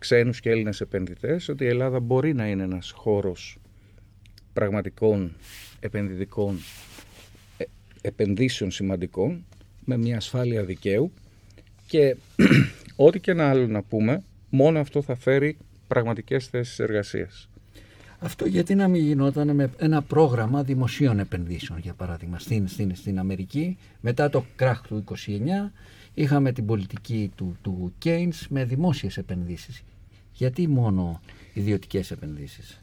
[0.00, 3.58] ξένους και Έλληνες επενδυτές ότι η Ελλάδα μπορεί να είναι ένας χώρος
[4.52, 5.36] πραγματικών
[5.80, 6.58] επενδυτικών
[7.56, 7.64] ε,
[8.00, 9.44] επενδύσεων σημαντικών
[9.84, 11.12] με μια ασφάλεια δικαίου
[11.86, 12.16] και
[12.96, 15.56] ό,τι και ένα άλλο να πούμε μόνο αυτό θα φέρει
[15.88, 17.48] πραγματικές θέσεις εργασίας.
[18.18, 23.18] Αυτό γιατί να μην γινόταν με ένα πρόγραμμα δημοσίων επενδύσεων, για παράδειγμα, στην, στην, στην
[23.18, 23.78] Αμερική.
[24.00, 25.70] Μετά το κράχ του 29
[26.14, 29.82] είχαμε την πολιτική του, του Keynes με δημόσιες επενδύσεις.
[30.40, 31.20] Γιατί μόνο
[31.52, 32.78] ιδιωτικές επενδύσεις;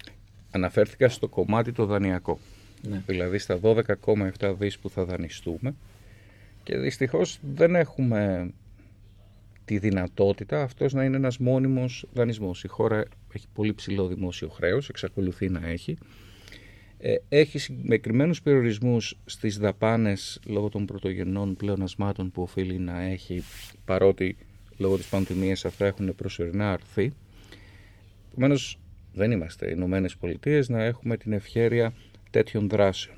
[0.51, 2.39] Αναφέρθηκα στο κομμάτι το δανειακό.
[2.81, 3.03] Ναι.
[3.07, 5.75] Δηλαδή στα 12,7 δις που θα δανειστούμε
[6.63, 8.51] και δυστυχώς δεν έχουμε
[9.65, 12.63] τη δυνατότητα αυτός να είναι ένας μόνιμος δανεισμός.
[12.63, 15.97] Η χώρα έχει πολύ ψηλό δημόσιο χρέος, εξακολουθεί να έχει.
[16.97, 23.43] Ε, έχει συγκεκριμένους περιορισμούς στις δαπάνες λόγω των πρωτογενών πλεονασμάτων που οφείλει να έχει,
[23.85, 24.37] παρότι
[24.77, 27.13] λόγω της πανδημίας αυτά έχουν προσωρινά αρθεί.
[28.37, 28.79] Επομένως,
[29.13, 31.93] δεν είμαστε οι Ηνωμένες Πολιτείες να έχουμε την ευχέρεια
[32.29, 33.17] τέτοιων δράσεων.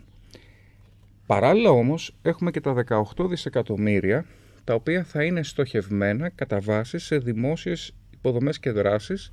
[1.25, 2.73] Παράλληλα όμως έχουμε και τα
[3.17, 4.25] 18 δισεκατομμύρια
[4.63, 9.31] τα οποία θα είναι στοχευμένα κατά βάση σε δημόσιες υποδομές και δράσεις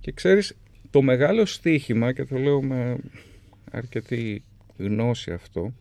[0.00, 0.56] και ξέρεις
[0.90, 2.96] το μεγάλο στίχημα και το λέω με
[3.70, 4.42] αρκετή
[4.76, 5.72] γνώση αυτό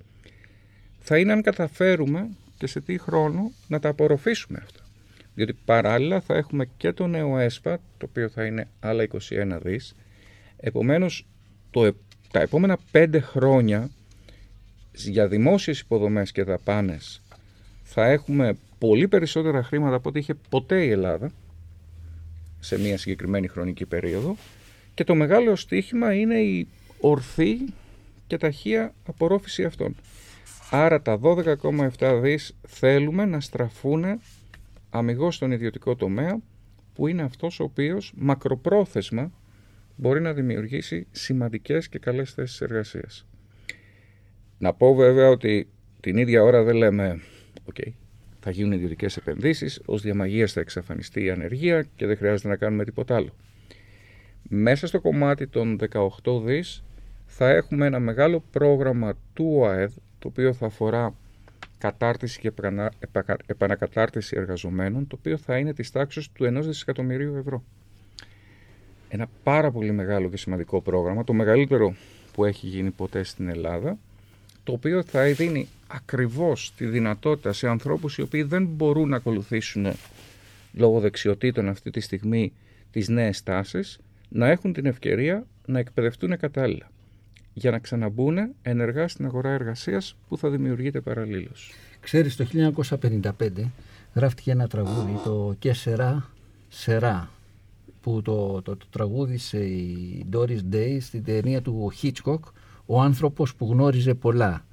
[0.99, 4.88] θα είναι αν καταφέρουμε και σε τι χρόνο να τα απορροφήσουμε αυτά.
[5.33, 9.95] Διότι παράλληλα θα έχουμε και το νέο ΕΣΠΑ το οποίο θα είναι άλλα 21 δις
[10.57, 11.25] επομένως
[11.71, 11.95] το,
[12.31, 13.89] τα επόμενα πέντε χρόνια
[14.91, 17.21] για δημόσιες υποδομές και δαπάνες
[17.83, 21.31] θα έχουμε πολύ περισσότερα χρήματα από ό,τι είχε ποτέ η Ελλάδα
[22.59, 24.35] σε μια συγκεκριμένη χρονική περίοδο
[24.93, 26.67] και το μεγάλο στίχημα είναι η
[26.99, 27.57] ορθή
[28.27, 29.95] και ταχεία απορρόφηση αυτών.
[30.69, 34.21] Άρα τα 12,7 δις θέλουμε να στραφούν
[34.89, 36.39] αμυγός στον ιδιωτικό τομέα
[36.93, 39.31] που είναι αυτός ο οποίος μακροπρόθεσμα
[39.95, 43.25] μπορεί να δημιουργήσει σημαντικές και καλές θέσεις εργασίας.
[44.57, 47.21] Να πω βέβαια ότι την ίδια ώρα δεν λέμε
[47.73, 47.91] okay,
[48.39, 52.83] θα γίνουν ιδιωτικές επενδύσεις, ως διαμαγείας θα εξαφανιστεί η ανεργία και δεν χρειάζεται να κάνουμε
[52.83, 53.33] τίποτα άλλο.
[54.43, 55.79] Μέσα στο κομμάτι των
[56.23, 56.83] 18 δις
[57.25, 61.15] θα έχουμε ένα μεγάλο πρόγραμμα του ΟΑΕΔ το οποίο θα αφορά
[61.79, 62.51] κατάρτιση και
[63.45, 67.63] επανακατάρτιση εργαζομένων το οποίο θα είναι της τάξης του 1 δισεκατομμυρίου ευρώ.
[69.09, 71.95] Ένα πάρα πολύ μεγάλο και σημαντικό πρόγραμμα, το μεγαλύτερο
[72.33, 73.97] που έχει γίνει ποτέ στην Ελλάδα,
[74.63, 79.87] το οποίο θα δίνει ακριβώς τη δυνατότητα σε ανθρώπους οι οποίοι δεν μπορούν να ακολουθήσουν
[80.73, 82.53] λόγω δεξιοτήτων αυτή τη στιγμή
[82.91, 86.91] τις νέες τάσεις, να έχουν την ευκαιρία να εκπαιδευτούν κατάλληλα
[87.59, 91.73] για να ξαναμπούν ενεργά στην αγορά εργασίας που θα δημιουργείται παραλλήλως.
[91.99, 93.31] Ξέρεις, το 1955
[94.13, 96.29] γράφτηκε ένα τραγούδι, το «Και σερά,
[96.69, 97.29] σερά»,
[98.01, 102.39] που το, το, το τραγούδισε η Doris Day στην ταινία του Hitchcock
[102.85, 104.63] «Ο άνθρωπος που γνώριζε πολλά»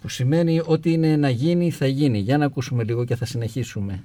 [0.00, 2.18] που σημαίνει ότι είναι να γίνει θα γίνει.
[2.18, 4.04] Για να ακούσουμε λίγο και θα συνεχίσουμε.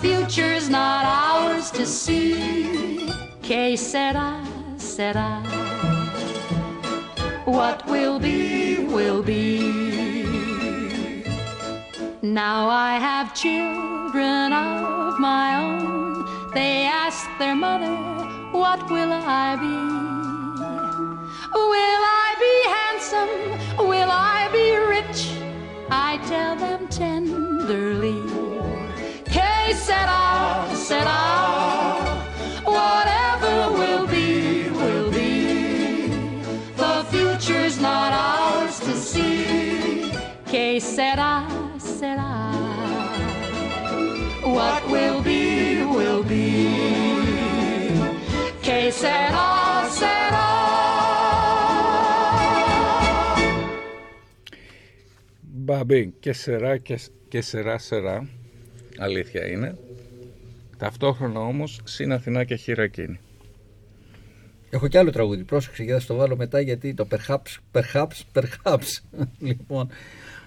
[0.00, 3.12] future's not ours to see.
[3.42, 4.42] Que sera,
[4.78, 5.42] sera.
[7.44, 9.60] What will be, will be.
[12.22, 16.50] Now I have children of my own.
[16.54, 17.94] They ask their mother,
[18.52, 19.99] What will I be?
[55.80, 58.28] Μπαμπή και σερά και, και σερά σερά,
[58.98, 59.78] αλήθεια είναι.
[60.76, 63.18] Ταυτόχρονα όμως συν Αθηνά και χειρακίνη.
[64.70, 65.44] Έχω κι άλλο τραγούδι.
[65.44, 68.98] Πρόσεξε γιατί θα το βάλω μετά γιατί το perhaps, perhaps, perhaps.
[69.48, 69.88] λοιπόν,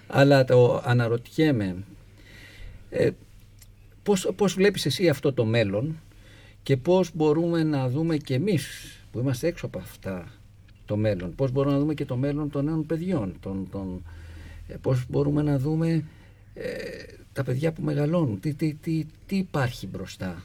[0.06, 1.76] αλλά το αναρωτιέμαι.
[2.90, 3.10] Ε,
[4.02, 6.00] πώς, πώς βλέπεις εσύ αυτό το μέλλον
[6.62, 8.66] και πώς μπορούμε να δούμε και εμείς
[9.12, 10.32] που είμαστε έξω από αυτά
[10.84, 11.34] το μέλλον.
[11.34, 13.36] Πώς μπορούμε να δούμε και το μέλλον των νέων παιδιών.
[13.40, 14.22] Των, των, ε,
[14.80, 16.04] πώς μπορούμε να δούμε
[16.54, 16.68] ε,
[17.32, 18.40] τα παιδιά που μεγαλώνουν.
[18.40, 20.42] Τι, τι, τι, τι υπάρχει μπροστά.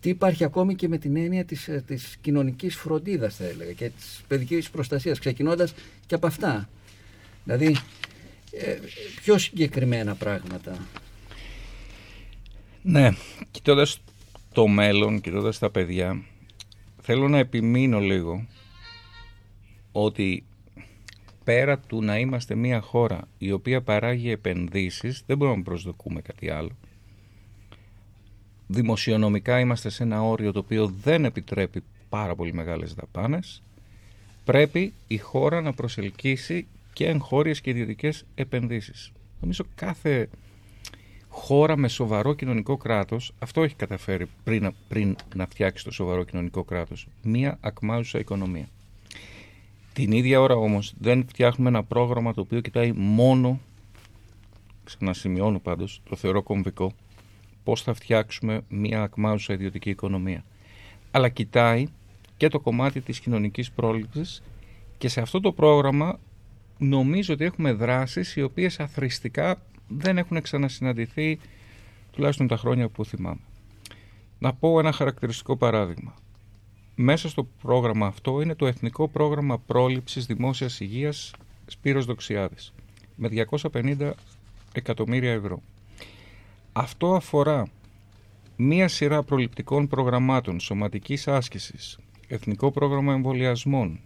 [0.00, 3.88] Τι υπάρχει ακόμη και με την έννοια της, ε, της κοινωνικής φροντίδας θα έλεγα και
[3.88, 5.74] της παιδικής προστασίας ξεκινώντας
[6.06, 6.68] και από αυτά.
[7.44, 7.76] Δηλαδή
[8.50, 8.78] ε,
[9.20, 10.86] πιο συγκεκριμένα πράγματα.
[12.82, 13.10] Ναι,
[13.50, 14.00] κοιτώντας
[14.52, 16.22] το μέλλον, κοιτώντας τα παιδιά,
[17.02, 18.46] θέλω να επιμείνω λίγο
[19.92, 20.44] ότι
[21.44, 26.50] πέρα του να είμαστε μια χώρα η οποία παράγει επενδύσεις, δεν μπορούμε να προσδοκούμε κάτι
[26.50, 26.70] άλλο.
[28.66, 33.62] Δημοσιονομικά είμαστε σε ένα όριο το οποίο δεν επιτρέπει πάρα πολύ μεγάλες δαπάνες.
[34.44, 39.12] Πρέπει η χώρα να προσελκύσει και εγχώριες και ιδιωτικές επενδύσεις.
[39.40, 40.28] Νομίζω κάθε
[41.28, 46.64] χώρα με σοβαρό κοινωνικό κράτος, αυτό έχει καταφέρει πριν, πριν να φτιάξει το σοβαρό κοινωνικό
[46.64, 48.68] κράτος, μία ακμάζουσα οικονομία.
[49.92, 53.60] Την ίδια ώρα όμως δεν φτιάχνουμε ένα πρόγραμμα το οποίο κοιτάει μόνο,
[54.84, 56.92] ξανασημειώνω πάντως, το θεωρώ κομβικό,
[57.64, 60.44] πώς θα φτιάξουμε μία ακμάζουσα ιδιωτική οικονομία.
[61.10, 61.86] Αλλά κοιτάει
[62.36, 64.42] και το κομμάτι της κοινωνικής πρόληψης
[64.98, 66.18] και σε αυτό το πρόγραμμα
[66.78, 71.38] νομίζω ότι έχουμε δράσεις οι οποίες αθρηστικά δεν έχουν ξανασυναντηθεί
[72.12, 73.40] τουλάχιστον τα χρόνια που θυμάμαι.
[74.38, 76.14] Να πω ένα χαρακτηριστικό παράδειγμα.
[76.94, 81.30] Μέσα στο πρόγραμμα αυτό είναι το Εθνικό Πρόγραμμα Πρόληψης Δημόσιας Υγείας
[81.66, 82.72] Σπύρος Δοξιάδης
[83.16, 84.12] με 250
[84.72, 85.62] εκατομμύρια ευρώ.
[86.72, 87.66] Αυτό αφορά
[88.56, 94.00] μία σειρά προληπτικών προγραμμάτων σωματικής άσκησης, Εθνικό Πρόγραμμα Εμβολιασμών,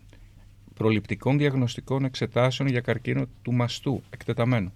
[0.74, 4.72] προληπτικών διαγνωστικών εξετάσεων για καρκίνο του μαστού εκτεταμένου,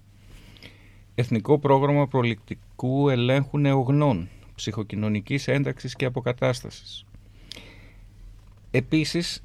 [1.15, 7.05] Εθνικό Πρόγραμμα Προληπτικού Ελέγχου Νεογνών, Ψυχοκοινωνικής Ένταξης και Αποκατάστασης.
[8.71, 9.43] Επίσης,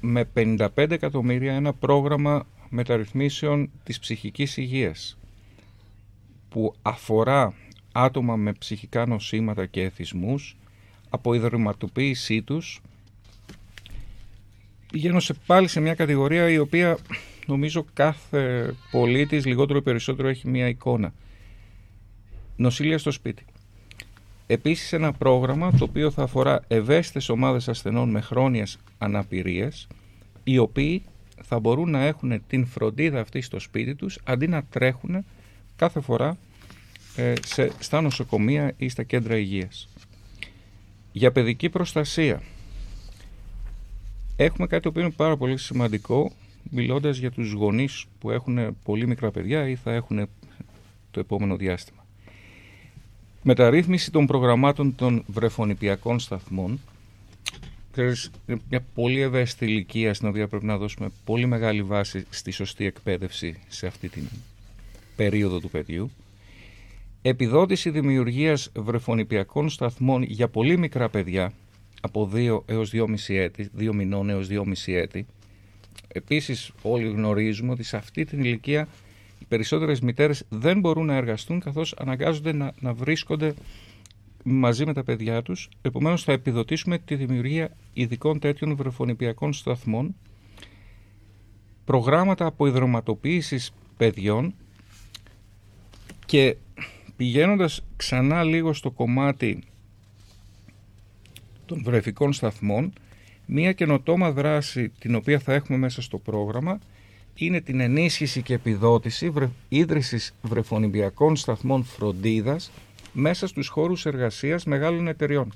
[0.00, 5.18] με 55 εκατομμύρια ένα πρόγραμμα μεταρρυθμίσεων της ψυχικής υγείας
[6.48, 7.54] που αφορά
[7.92, 10.56] άτομα με ψυχικά νοσήματα και εθισμούς
[11.10, 12.80] από ιδρυματοποίησή τους
[14.92, 16.98] πηγαίνω σε, πάλι σε μια κατηγορία η οποία
[17.46, 21.14] νομίζω κάθε πολίτης λιγότερο ή περισσότερο έχει μια εικόνα.
[22.56, 23.44] Νοσήλια στο σπίτι.
[24.46, 29.86] Επίσης ένα πρόγραμμα το οποίο θα αφορά ευαίσθητες ομάδες ασθενών με χρόνιες αναπηρίες
[30.44, 31.02] οι οποίοι
[31.42, 35.24] θα μπορούν να έχουν την φροντίδα αυτή στο σπίτι τους αντί να τρέχουν
[35.76, 36.38] κάθε φορά
[37.16, 39.88] ε, σε, στα νοσοκομεία ή στα κέντρα υγείας.
[41.12, 42.42] Για παιδική προστασία
[44.36, 46.32] έχουμε κάτι το οποίο είναι πάρα πολύ σημαντικό
[46.70, 50.28] μιλώντας για τους γονείς που έχουν πολύ μικρά παιδιά ή θα έχουν
[51.10, 52.01] το επόμενο διάστημα.
[53.42, 56.80] Μεταρρύθμιση των προγραμμάτων των βρεφονιπιακών σταθμών
[57.92, 58.30] ξέρεις,
[58.68, 63.58] μια πολύ ευαίσθητη ηλικία στην οποία πρέπει να δώσουμε πολύ μεγάλη βάση στη σωστή εκπαίδευση
[63.68, 64.28] σε αυτή την
[65.16, 66.10] περίοδο του παιδιού.
[67.22, 71.52] Επιδότηση δημιουργίας βρεφονιπιακών σταθμών για πολύ μικρά παιδιά
[72.00, 75.26] από 2 έως 2,5 έτη, 2 μηνών έως 2,5 έτη.
[76.08, 78.88] Επίσης όλοι γνωρίζουμε ότι σε αυτή την ηλικία οι
[79.52, 83.54] περισσότερες μητέρες δεν μπορούν να εργαστούν καθώς αναγκάζονται να, να βρίσκονται
[84.44, 85.68] μαζί με τα παιδιά τους.
[85.82, 90.14] Επομένως θα επιδοτήσουμε τη δημιουργία ειδικών τέτοιων βρεφονιπιακών σταθμών,
[91.84, 94.54] προγράμματα αποϊδρωματοποίησης παιδιών
[96.26, 96.56] και
[97.16, 99.62] πηγαίνοντας ξανά λίγο στο κομμάτι
[101.66, 102.92] των βρεφικών σταθμών,
[103.46, 106.78] μία καινοτόμα δράση την οποία θα έχουμε μέσα στο πρόγραμμα
[107.34, 109.50] είναι την ενίσχυση και επιδότηση βρε...
[109.68, 112.70] ίδρυσης βρεφονιμπιακών σταθμών φροντίδας
[113.12, 115.52] μέσα στους χώρους εργασίας μεγάλων εταιριών,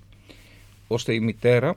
[0.86, 1.76] ώστε η μητέρα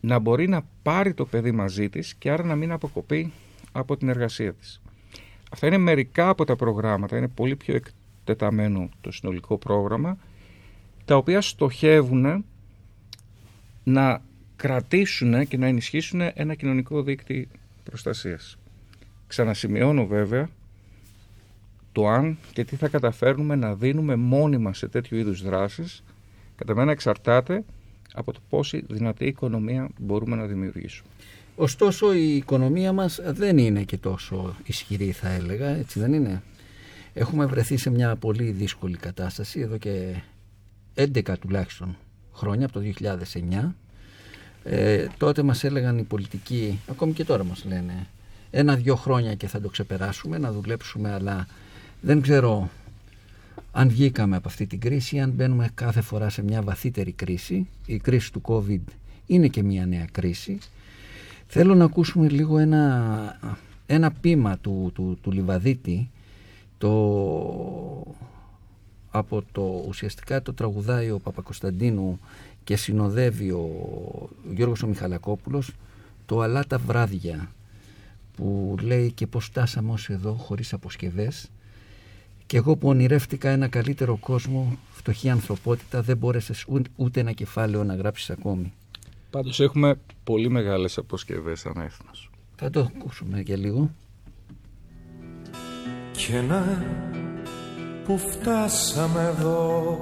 [0.00, 3.32] να μπορεί να πάρει το παιδί μαζί της και άρα να μην αποκοπεί
[3.72, 4.80] από την εργασία της.
[5.50, 10.18] Αυτά είναι μερικά από τα προγράμματα, είναι πολύ πιο εκτεταμένο το συνολικό πρόγραμμα,
[11.04, 12.44] τα οποία στοχεύουν
[13.84, 14.22] να
[14.56, 17.46] κρατήσουν και να ενισχύσουν ένα κοινωνικό δίκτυο
[17.84, 18.59] προστασίας.
[19.30, 20.48] Ξανασημειώνω βέβαια
[21.92, 26.02] το αν και τι θα καταφέρνουμε να δίνουμε μόνιμα σε τέτοιου είδους δράσεις
[26.56, 27.64] κατά μένα εξαρτάται
[28.12, 31.08] από το πόση δυνατή οικονομία μπορούμε να δημιουργήσουμε.
[31.56, 36.42] Ωστόσο η οικονομία μας δεν είναι και τόσο ισχυρή θα έλεγα, έτσι δεν είναι;
[37.14, 40.14] Έχουμε βρεθεί σε μια πολύ δύσκολη κατάσταση εδώ και
[40.94, 41.96] 11 τουλάχιστον
[42.32, 42.80] χρόνια από το
[43.60, 43.74] 2009.
[44.64, 48.06] Ε, τότε μας έλεγαν οι πολιτικοί, ακόμη και τώρα μας λένε,
[48.50, 51.46] ένα-δυο χρόνια και θα το ξεπεράσουμε, να δουλέψουμε, αλλά
[52.00, 52.70] δεν ξέρω
[53.72, 57.68] αν βγήκαμε από αυτή την κρίση ή αν μπαίνουμε κάθε φορά σε μια βαθύτερη κρίση.
[57.86, 58.92] Η κρίση του COVID
[59.26, 60.58] είναι και μια νέα κρίση.
[61.46, 66.10] Θέλω να ακούσουμε λίγο ένα, ένα πείμα του, του, του Λιβαδίτη
[66.78, 66.90] το,
[69.10, 72.20] από το ουσιαστικά το τραγουδάει ο Παπακοσταντίνου
[72.64, 73.68] και συνοδεύει ο
[74.54, 75.72] Γιώργος ο Μιχαλακόπουλος
[76.26, 77.48] το «Αλά τα βράδια»
[78.40, 81.50] που λέει και πως στάσαμε ως εδώ χωρίς αποσκευές
[82.46, 87.94] και εγώ που ονειρεύτηκα ένα καλύτερο κόσμο, φτωχή ανθρωπότητα, δεν μπόρεσες ούτε ένα κεφάλαιο να
[87.94, 88.72] γράψεις ακόμη.
[89.30, 92.30] Πάντως έχουμε πολύ μεγάλες αποσκευές σαν έθνος.
[92.56, 93.90] Θα το ακούσουμε και λίγο.
[96.12, 96.84] Και να
[98.04, 99.98] που φτάσαμε εδώ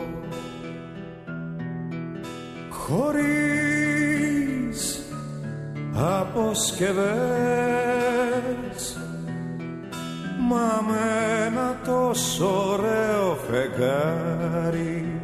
[2.70, 3.87] χωρίς
[5.98, 6.98] αποσκευές.
[10.48, 15.20] Μα με ένα τόσο ωραίο φεγγάρι.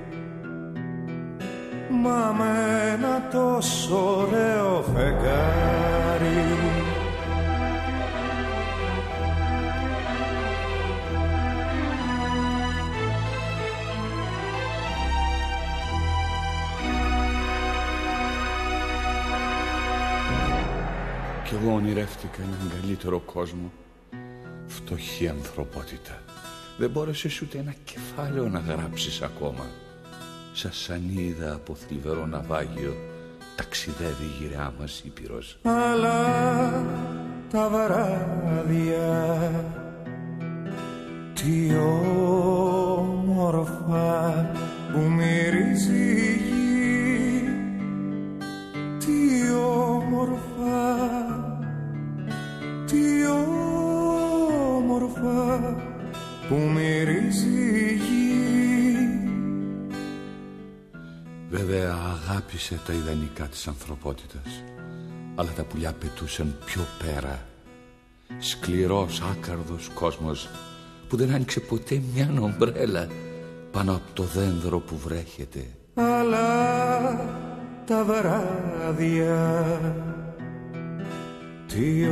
[2.02, 2.52] Μα με
[2.94, 6.73] ένα τόσο ωραίο φεγγάρι
[21.54, 23.72] Κι εγώ ονειρεύτηκα έναν καλύτερο κόσμο.
[24.66, 26.22] Φτωχή ανθρωπότητα.
[26.78, 29.66] Δεν μπόρεσες ούτε ένα κεφάλαιο να γράψεις ακόμα.
[30.52, 32.96] Σας σανίδα από θλιβερό ναυάγιο
[33.56, 35.58] Ταξιδεύει η γυριά μας Ήπειρος.
[35.62, 36.22] Αλλά
[37.50, 39.50] τα βράδια
[41.34, 42.13] Τι όμορφα
[62.55, 64.63] αγάπησε τα ιδανικά της ανθρωπότητας
[65.35, 67.46] Αλλά τα πουλιά πετούσαν πιο πέρα.
[68.38, 70.48] Σκληρός άκαρδος κόσμος
[71.09, 73.09] Που δεν άνοιξε ποτέ μια ομπρέλα
[73.71, 75.67] Πάνω από το δένδρο που βρέχεται.
[75.94, 76.50] Αλλά
[77.87, 79.81] τα βράδια
[81.67, 82.09] τι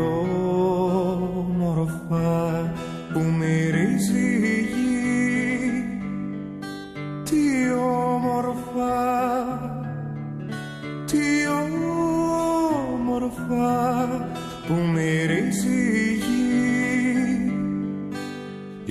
[1.17, 1.93] όμορφα
[3.13, 4.52] που μυρίζει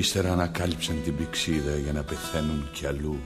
[0.02, 3.20] Ύστερα ανακάλυψαν την πηξίδα για να πεθαίνουν κι αλλού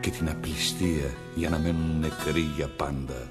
[0.00, 3.30] και την απληστία για να μένουν νεκροί για πάντα.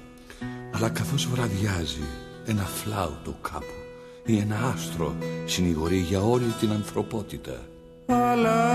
[0.74, 2.02] Αλλά καθώς βραδιάζει
[2.46, 3.76] ένα φλάουτο κάπου
[4.24, 5.14] ή ένα άστρο
[5.44, 7.60] συνηγορεί για όλη την ανθρωπότητα.
[8.06, 8.68] αλλά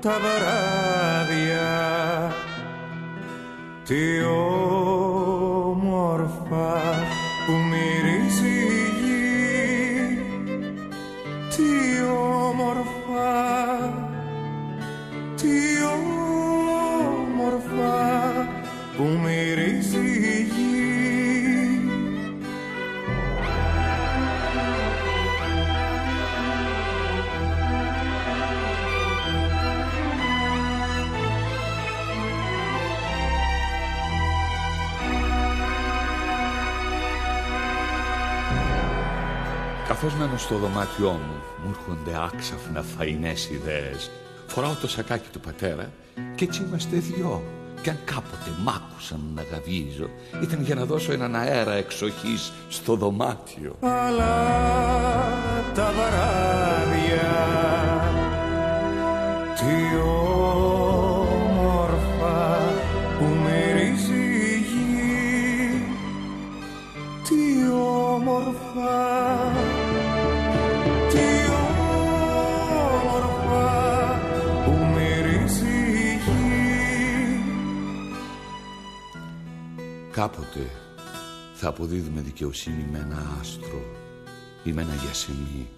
[0.00, 1.66] τα βράδια
[3.84, 4.22] τι
[5.64, 7.07] όμορφα
[15.42, 15.82] τι
[17.12, 17.96] όμορφα
[18.96, 20.66] που μυρίζει η γη.
[39.86, 44.10] Καθώς μένω στο δωμάτιό μου, μου έρχονται άξαφνα φαϊνές ιδέες
[44.48, 45.92] Φοράω το σακάκι του πατέρα
[46.34, 47.42] και έτσι είμαστε δυο.
[47.82, 50.10] Και αν κάποτε μ' άκουσαν να γαβίζω,
[50.42, 53.76] ήταν για να δώσω έναν αέρα εξοχής στο δωμάτιο.
[53.80, 54.46] Αλλά
[55.74, 57.28] τα βράδια
[59.54, 60.37] τι όμορφα
[80.18, 80.70] Κάποτε
[81.54, 83.82] θα αποδίδουμε δικαιοσύνη με ένα άστρο
[84.64, 85.68] ή με ένα γιασεμί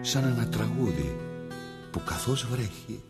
[0.00, 1.16] σαν ένα τραγούδι
[1.90, 3.02] που καθώς βρέχει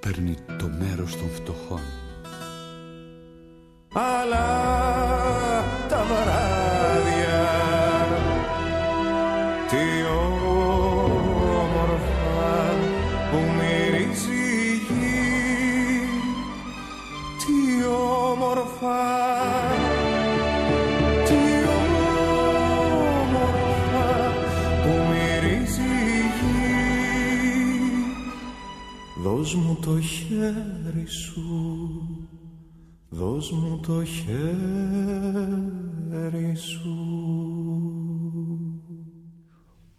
[0.00, 1.80] παίρνει το μέρος των φτωχών.
[3.92, 4.48] αλλά
[5.88, 7.46] τα βράδια
[9.68, 10.02] τι
[10.82, 12.04] όμορφα
[13.30, 16.02] που μυρίζει η γη
[17.38, 19.39] τι όμορφα
[29.22, 32.28] Δώσ' μου το χέρι σου
[33.08, 34.24] Δώσ' μου το χέρι
[36.56, 36.96] σου.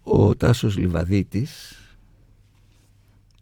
[0.04, 1.76] Ο Τάσος Λιβαδίτης,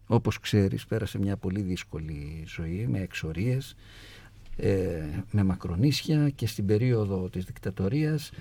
[0.08, 3.76] όπως ξέρεις, πέρασε μια πολύ δύσκολη ζωή με εξορίες,
[4.58, 8.32] ε, με μακρονίσια και στην περίοδο της δικτατορίας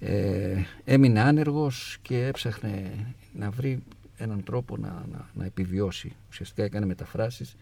[0.00, 2.92] ε, έμεινε άνεργος και έψαχνε
[3.32, 3.82] να βρει
[4.20, 6.12] έναν τρόπο να, να, να επιβιώσει.
[6.30, 7.56] Ουσιαστικά έκανε μεταφράσεις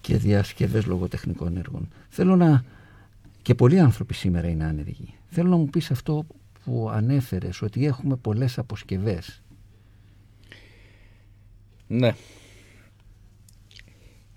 [0.00, 1.88] και διασκευές λογοτεχνικών έργων.
[2.08, 2.64] Θέλω να...
[3.42, 5.14] Και πολλοί άνθρωποι σήμερα είναι άνεργοι.
[5.30, 6.26] Θέλω να μου πεις αυτό
[6.64, 9.42] που ανέφερες, ότι έχουμε πολλές αποσκευές.
[11.86, 12.14] Ναι.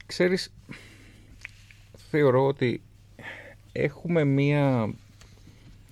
[0.05, 0.53] Ξέρεις,
[2.09, 2.81] θεωρώ ότι
[3.71, 4.93] έχουμε μία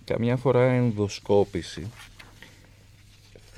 [0.04, 1.88] καμιά φορά ενδοσκόπηση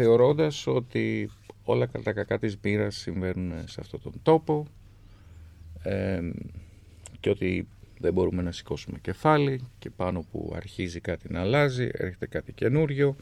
[0.01, 1.31] θεωρώντας ότι
[1.69, 4.67] όλα τα κακά της μοίρας συμβαίνουν σε αυτόν τον τόπο
[5.83, 6.19] ε,
[7.19, 7.67] και ότι
[7.99, 13.15] δεν μπορούμε να σηκώσουμε κεφάλι και πάνω που αρχίζει κάτι να αλλάζει έρχεται κάτι καινούριο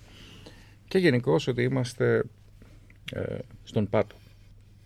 [0.88, 2.24] και γενικώς ότι είμαστε
[3.14, 4.16] ε, στον πάτο.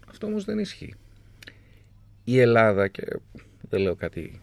[0.08, 0.94] Αυτό όμως δεν ισχύει.
[2.24, 3.04] Η Ελλάδα και
[3.70, 4.40] δεν λέω κάτι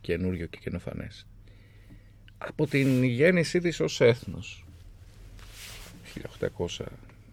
[0.00, 1.26] καινούριο και καινοφανές
[2.38, 4.64] από την γέννησή της ως έθνος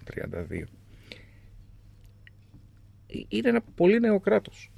[0.06, 0.64] 1832
[3.08, 4.72] είναι ένα πολύ νέο κράτος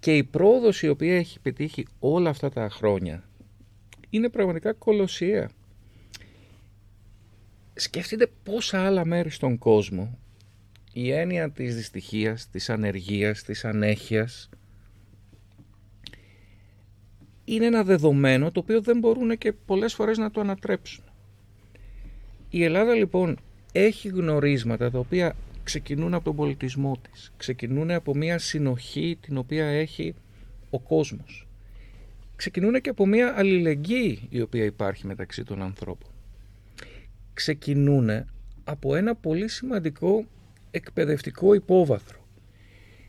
[0.00, 3.28] και η πρόοδος η οποία έχει πετύχει όλα αυτά τα χρόνια
[4.10, 5.50] είναι πραγματικά κολοσιαία
[7.74, 10.18] σκεφτείτε πόσα άλλα μέρη στον κόσμο
[10.92, 14.48] η έννοια της δυστυχίας, της ανεργίας, της ανέχειας
[17.44, 21.04] είναι ένα δεδομένο το οποίο δεν μπορούν και πολλές φορές να το ανατρέψουν.
[22.50, 23.38] Η Ελλάδα λοιπόν
[23.72, 25.36] έχει γνωρίσματα τα οποία
[25.68, 30.14] ξεκινούν από τον πολιτισμό της, ξεκινούν από μια συνοχή την οποία έχει
[30.70, 31.46] ο κόσμος.
[32.36, 36.10] Ξεκινούν και από μια αλληλεγγύη η οποία υπάρχει μεταξύ των ανθρώπων.
[37.34, 38.24] Ξεκινούν
[38.64, 40.26] από ένα πολύ σημαντικό
[40.70, 42.26] εκπαιδευτικό υπόβαθρο.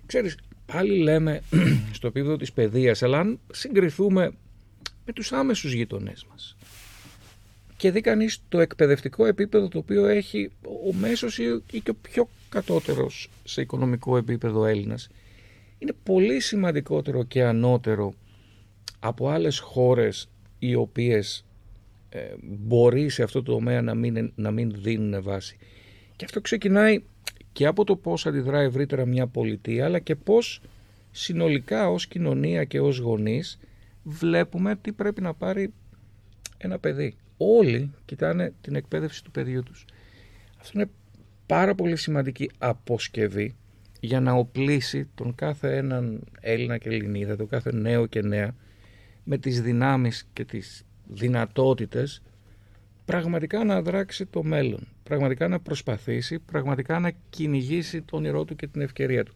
[0.05, 1.41] Ξέρεις, πάλι λέμε
[1.97, 4.32] στο επίπεδο της παιδείας, αλλά αν συγκριθούμε
[5.05, 6.55] με τους άμεσους γειτονές μας
[7.78, 10.51] και δει κανείς το εκπαιδευτικό επίπεδο το οποίο έχει
[10.88, 15.10] ο μέσος ή και ο πιο κατώτερος σε οικονομικό επίπεδο Έλληνας,
[15.78, 18.14] είναι πολύ σημαντικότερο και ανώτερο
[19.00, 20.30] από άλλες χώρες
[20.60, 21.45] οι οποίες
[22.10, 25.58] ε, μπορεί σε αυτό το τομέα να μην, να μην δίνουν βάση.
[26.16, 27.04] Και αυτό ξεκινάει
[27.52, 30.62] και από το πώς αντιδρά ευρύτερα μια πολιτεία αλλά και πώς
[31.12, 33.60] συνολικά ως κοινωνία και ως γονείς
[34.04, 35.74] βλέπουμε τι πρέπει να πάρει
[36.58, 37.16] ένα παιδί.
[37.38, 39.86] Όλοι κοιτάνε την εκπαίδευση του παιδιού τους.
[40.60, 40.89] Αυτό είναι
[41.50, 43.56] πάρα πολύ σημαντική αποσκευή
[44.00, 48.56] για να οπλίσει τον κάθε έναν Έλληνα και Ελληνίδα, τον κάθε νέο και νέα
[49.24, 52.22] με τις δυνάμεις και τις δυνατότητες
[53.06, 58.68] πραγματικά να δράξει το μέλλον, πραγματικά να προσπαθήσει, πραγματικά να κυνηγήσει το όνειρό του και
[58.68, 59.34] την ευκαιρία του.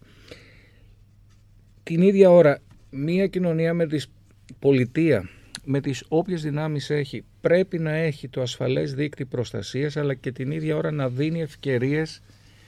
[1.83, 2.59] Την ίδια ώρα,
[2.89, 4.11] μία κοινωνία με τις
[4.59, 5.29] πολιτεία,
[5.63, 10.51] με τις όποιες δυνάμεις έχει, πρέπει να έχει το ασφαλές δίκτυο προστασίας, αλλά και την
[10.51, 12.21] ίδια ώρα να δίνει ευκαιρίες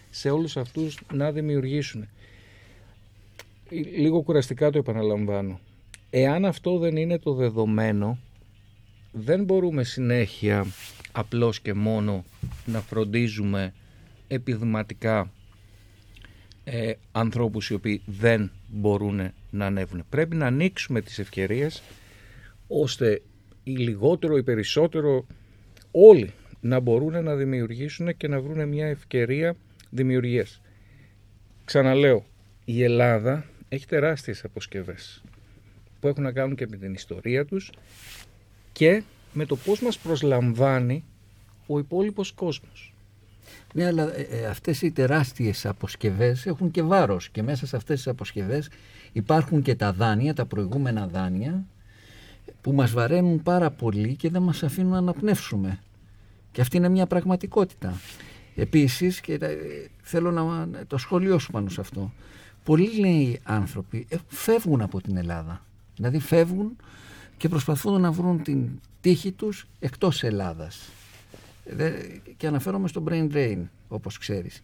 [0.09, 2.07] σε όλους αυτούς να δημιουργήσουν.
[3.97, 5.59] Λίγο κουραστικά το επαναλαμβάνω.
[6.09, 8.17] Εάν αυτό δεν είναι το δεδομένο,
[9.11, 10.65] δεν μπορούμε συνέχεια
[11.11, 12.25] απλώς και μόνο
[12.65, 13.73] να φροντίζουμε
[14.27, 15.31] επιδηματικά
[16.63, 20.03] ε, ανθρώπους οι οποίοι δεν μπορούν να ανέβουν.
[20.09, 21.81] Πρέπει να ανοίξουμε τις ευκαιρίες
[22.67, 23.21] ώστε
[23.67, 25.25] οι λιγότερο ή περισσότερο
[25.91, 29.55] όλοι να μπορούν να δημιουργήσουν και να βρουν μια ευκαιρία
[29.89, 30.61] δημιουργίας.
[31.65, 32.25] Ξαναλέω,
[32.65, 35.23] η Ελλάδα έχει τεράστιες αποσκευές
[35.99, 37.71] που έχουν να κάνουν και με την ιστορία τους
[38.71, 39.03] και
[39.33, 41.03] με το πώς μας προσλαμβάνει
[41.67, 42.93] ο υπόλοιπος κόσμος.
[43.73, 47.95] Ναι, αλλά ε, ε, αυτές οι τεράστιες αποσκευές έχουν και βάρος και μέσα σε αυτές
[47.95, 48.69] τις αποσκευές
[49.11, 51.65] υπάρχουν και τα δάνεια, τα προηγούμενα δάνεια
[52.61, 55.79] που μας βαραίνουν πάρα πολύ και δεν μας αφήνουν να αναπνεύσουμε.
[56.51, 57.93] Και αυτή είναι μια πραγματικότητα.
[58.55, 59.55] Επίσης, και ε,
[60.01, 62.11] θέλω να το σχολιώσω πάνω σε αυτό,
[62.63, 65.65] πολλοί νέοι άνθρωποι ε, φεύγουν από την Ελλάδα.
[65.95, 66.75] Δηλαδή φεύγουν
[67.37, 68.69] και προσπαθούν να βρουν την
[69.01, 70.89] τύχη τους εκτός Ελλάδας.
[72.37, 74.61] Και αναφέρομαι στο brain drain, όπως ξέρεις.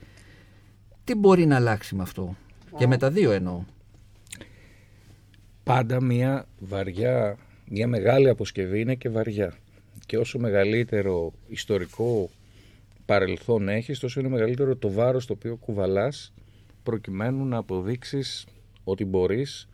[1.04, 2.36] Τι μπορεί να αλλάξει με αυτό;
[2.78, 3.64] Και με τα δύο εννοώ.
[5.64, 7.38] Πάντα μια βαριά,
[7.74, 9.54] μια μεγάλη αποσκευή είναι και βαριά.
[10.06, 12.30] Και όσο μεγαλύτερο ιστορικό
[13.06, 16.34] παρελθόν έχεις, τόσο είναι μεγαλύτερο το βάρος το οποίο κουβαλάς
[16.84, 18.46] προκειμένου να αποδείξεις
[18.84, 19.68] ότι μπορείς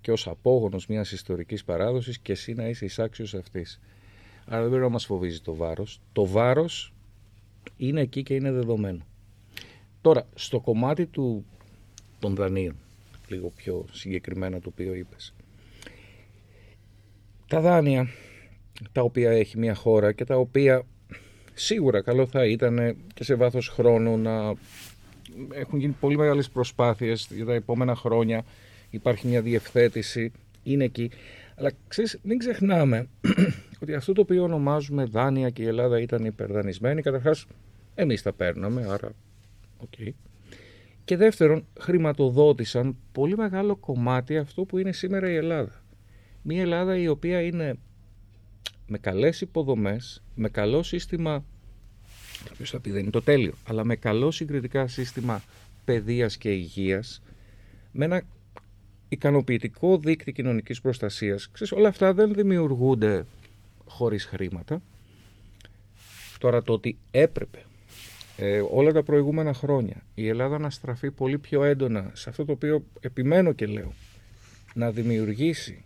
[0.00, 3.80] και ως απόγονος μιας ιστορικής παράδοσης και εσύ να είσαι εισάξιος αυτής.
[4.46, 6.00] Άρα δεν πρέπει να μας φοβίζει το βάρος.
[6.12, 6.92] Το βάρος
[7.76, 9.06] είναι εκεί και είναι δεδομένο.
[10.00, 11.44] Τώρα, στο κομμάτι του,
[12.18, 12.76] των δανείων,
[13.28, 15.34] λίγο πιο συγκεκριμένα το οποίο είπες.
[17.48, 18.08] Τα δάνεια
[18.92, 20.82] τα οποία έχει μια χώρα και τα οποία
[21.54, 24.54] σίγουρα καλό θα ήταν και σε βάθος χρόνου να
[25.52, 28.44] έχουν γίνει πολύ μεγάλες προσπάθειες για τα επόμενα χρόνια
[28.90, 30.32] υπάρχει μια διευθέτηση,
[30.62, 31.10] είναι εκεί.
[31.56, 33.08] Αλλά ξέρεις, μην ξεχνάμε
[33.82, 37.46] ότι αυτό το οποίο ονομάζουμε δάνεια και η Ελλάδα ήταν υπερδανισμένη, καταρχάς
[37.94, 39.12] εμείς τα παίρναμε, άρα
[39.78, 39.88] OK.
[39.98, 40.10] Okay.
[41.04, 45.77] Και δεύτερον, χρηματοδότησαν πολύ μεγάλο κομμάτι αυτό που είναι σήμερα η Ελλάδα.
[46.50, 47.78] Μια Ελλάδα η οποία είναι
[48.86, 51.44] με καλές υποδομές, με καλό σύστημα,
[52.48, 55.42] κάποιος θα πει δεν είναι το τέλειο, αλλά με καλό συγκριτικά σύστημα
[55.84, 57.22] παιδείας και υγείας,
[57.92, 58.22] με ένα
[59.08, 61.50] ικανοποιητικό δίκτυο κοινωνικής προστασίας.
[61.50, 63.26] Ξέρεις, όλα αυτά δεν δημιουργούνται
[63.84, 64.82] χωρίς χρήματα.
[66.38, 67.64] Τώρα το ότι έπρεπε
[68.36, 72.52] ε, όλα τα προηγούμενα χρόνια η Ελλάδα να στραφεί πολύ πιο έντονα σε αυτό το
[72.52, 73.92] οποίο επιμένω και λέω
[74.74, 75.82] να δημιουργήσει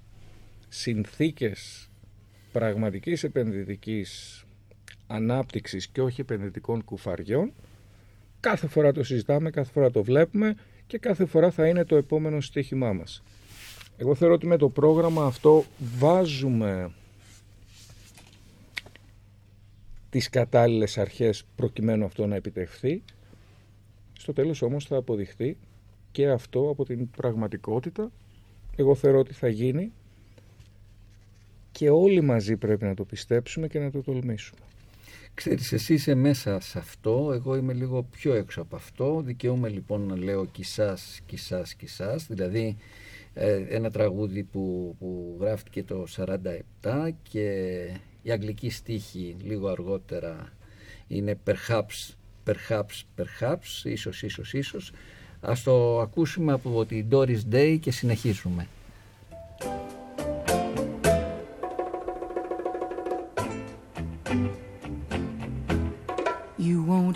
[0.75, 1.91] συνθήκες
[2.53, 4.43] πραγματικής επενδυτικής
[5.07, 7.53] ανάπτυξης και όχι επενδυτικών κουφαριών
[8.41, 10.55] κάθε φορά το συζητάμε, κάθε φορά το βλέπουμε
[10.87, 13.23] και κάθε φορά θα είναι το επόμενο στοίχημά μας.
[13.97, 15.65] Εγώ θεωρώ ότι με το πρόγραμμα αυτό
[15.99, 16.91] βάζουμε
[20.11, 23.03] τις κατάλληλες αρχές προκειμένου αυτό να επιτευχθεί.
[24.13, 25.57] Στο τέλος όμως θα αποδειχθεί
[26.13, 28.11] και αυτό από την πραγματικότητα.
[28.77, 29.93] Εγώ θεωρώ ότι θα γίνει
[31.73, 34.61] και όλοι μαζί πρέπει να το πιστέψουμε και να το τολμήσουμε.
[35.35, 39.21] Ξέρεις, εσύ είσαι μέσα σε αυτό, εγώ είμαι λίγο πιο έξω από αυτό.
[39.25, 42.27] Δικαιούμαι λοιπόν να λέω κισάς, κισάς, κισάς.
[42.27, 42.77] Δηλαδή
[43.35, 46.07] ε, ένα τραγούδι που, που γράφτηκε το
[46.83, 47.51] 47 και
[48.23, 50.53] η αγγλική στίχη λίγο αργότερα
[51.07, 52.15] είναι perhaps,
[52.47, 54.93] perhaps, perhaps, ίσως, ίσως, ίσως.
[55.41, 58.67] Ας το ακούσουμε από την Doris Day και συνεχίζουμε.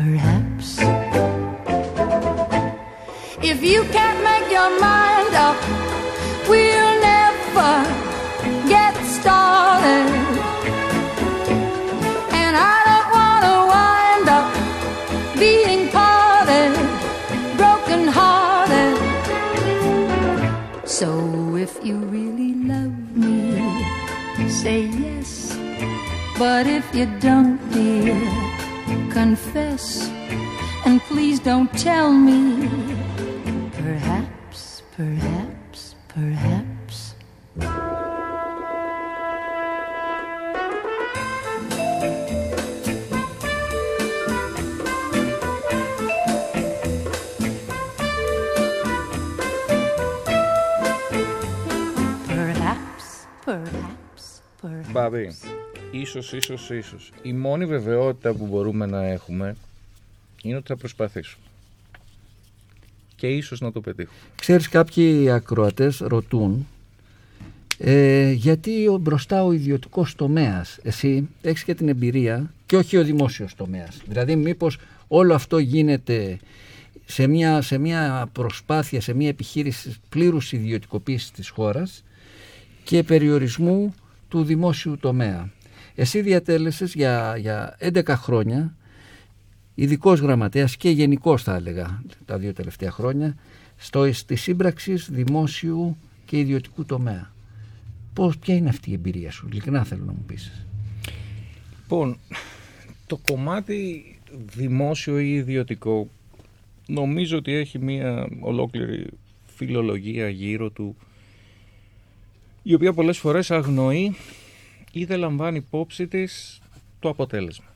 [0.00, 0.78] perhaps.
[3.42, 5.58] If you can't make your mind up,
[6.48, 7.72] we'll never
[8.74, 10.08] get started.
[12.40, 14.48] And I don't want to wind up
[15.44, 16.72] being parted,
[17.60, 18.96] broken hearted.
[20.88, 21.08] So
[21.56, 23.60] if you really love me,
[24.48, 25.56] say yes.
[26.38, 28.39] But if you don't, dear,
[29.10, 30.08] confess,
[30.86, 32.68] and please don't tell me.
[33.72, 37.14] Perhaps, perhaps, perhaps.
[52.28, 54.92] Perhaps, perhaps, perhaps.
[54.92, 55.30] Bobby.
[55.90, 57.12] Ίσως, ίσως, ίσως.
[57.22, 59.56] Η μόνη βεβαιότητα που μπορούμε να έχουμε
[60.42, 61.44] είναι ότι θα προσπαθήσουμε.
[63.16, 64.18] Και ίσως να το πετύχουμε.
[64.36, 66.66] Ξέρεις κάποιοι ακροατές ρωτούν
[67.78, 73.04] ε, γιατί ο, μπροστά ο ιδιωτικός τομέας εσύ έχεις και την εμπειρία και όχι ο
[73.04, 74.78] δημόσιος τομέας δηλαδή μήπως
[75.08, 76.38] όλο αυτό γίνεται
[77.10, 82.04] σε μια, σε μια προσπάθεια, σε μια επιχείρηση πλήρους ιδιωτικοποίησης της χώρας
[82.84, 83.94] και περιορισμού
[84.28, 85.50] του δημόσιου τομέα.
[85.94, 88.74] Εσύ διατέλεσες για, για 11 χρόνια
[89.74, 93.36] ειδικός γραμματέας και γενικός θα έλεγα τα δύο τελευταία χρόνια
[93.76, 97.32] στο, στη σύμπραξη δημόσιου και ιδιωτικού τομέα.
[98.12, 100.66] Πώς, ποια είναι αυτή η εμπειρία σου, ειλικρινά θέλω να μου πεις.
[101.80, 102.18] Λοιπόν,
[103.06, 104.04] το κομμάτι
[104.54, 106.08] δημόσιο ή ιδιωτικό
[106.86, 109.06] νομίζω ότι έχει μία ολόκληρη
[109.46, 110.96] φιλολογία γύρω του
[112.62, 114.16] η οποία πολλές φορές αγνοεί
[114.92, 116.60] ή δεν λαμβάνει υπόψη της
[116.98, 117.66] το αποτέλεσμα.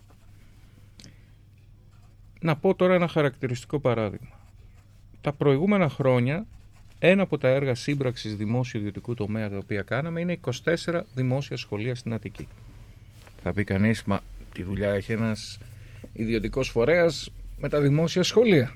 [2.40, 4.40] Να πω τώρα ένα χαρακτηριστικό παράδειγμα.
[5.20, 6.46] Τα προηγούμενα χρόνια
[6.98, 11.94] ένα από τα έργα σύμπραξης δημόσιο ιδιωτικού τομέα τα οποία κάναμε είναι 24 δημόσια σχολεία
[11.94, 12.48] στην Αττική.
[13.42, 14.20] Θα πει κανείς, μα
[14.52, 15.58] τη δουλειά έχει ένας
[16.12, 18.74] ιδιωτικός φορέας με τα δημόσια σχολεία.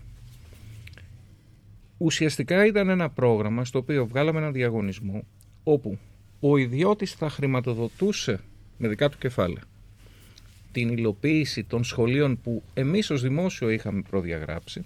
[1.98, 5.22] Ουσιαστικά ήταν ένα πρόγραμμα στο οποίο βγάλαμε ένα διαγωνισμό
[5.64, 5.98] όπου
[6.40, 8.40] ο ιδιώτης θα χρηματοδοτούσε
[8.78, 9.62] με δικά του κεφάλαια
[10.72, 14.84] την υλοποίηση των σχολείων που εμείς ως δημόσιο είχαμε προδιαγράψει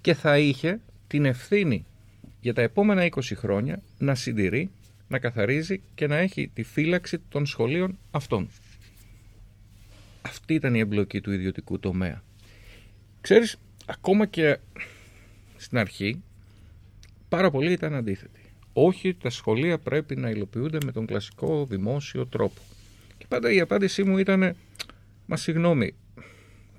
[0.00, 1.84] και θα είχε την ευθύνη
[2.40, 4.70] για τα επόμενα 20 χρόνια να συντηρεί,
[5.08, 8.48] να καθαρίζει και να έχει τη φύλαξη των σχολείων αυτών.
[10.22, 12.22] Αυτή ήταν η εμπλοκή του ιδιωτικού τομέα.
[13.20, 14.58] Ξέρεις, ακόμα και
[15.56, 16.22] στην αρχή,
[17.28, 18.37] πάρα πολλοί ήταν αντίθετοι.
[18.80, 22.60] Όχι, τα σχολεία πρέπει να υλοποιούνται με τον κλασικό δημόσιο τρόπο.
[23.18, 24.56] Και πάντα η απάντησή μου ήταν,
[25.26, 25.94] μα συγγνώμη,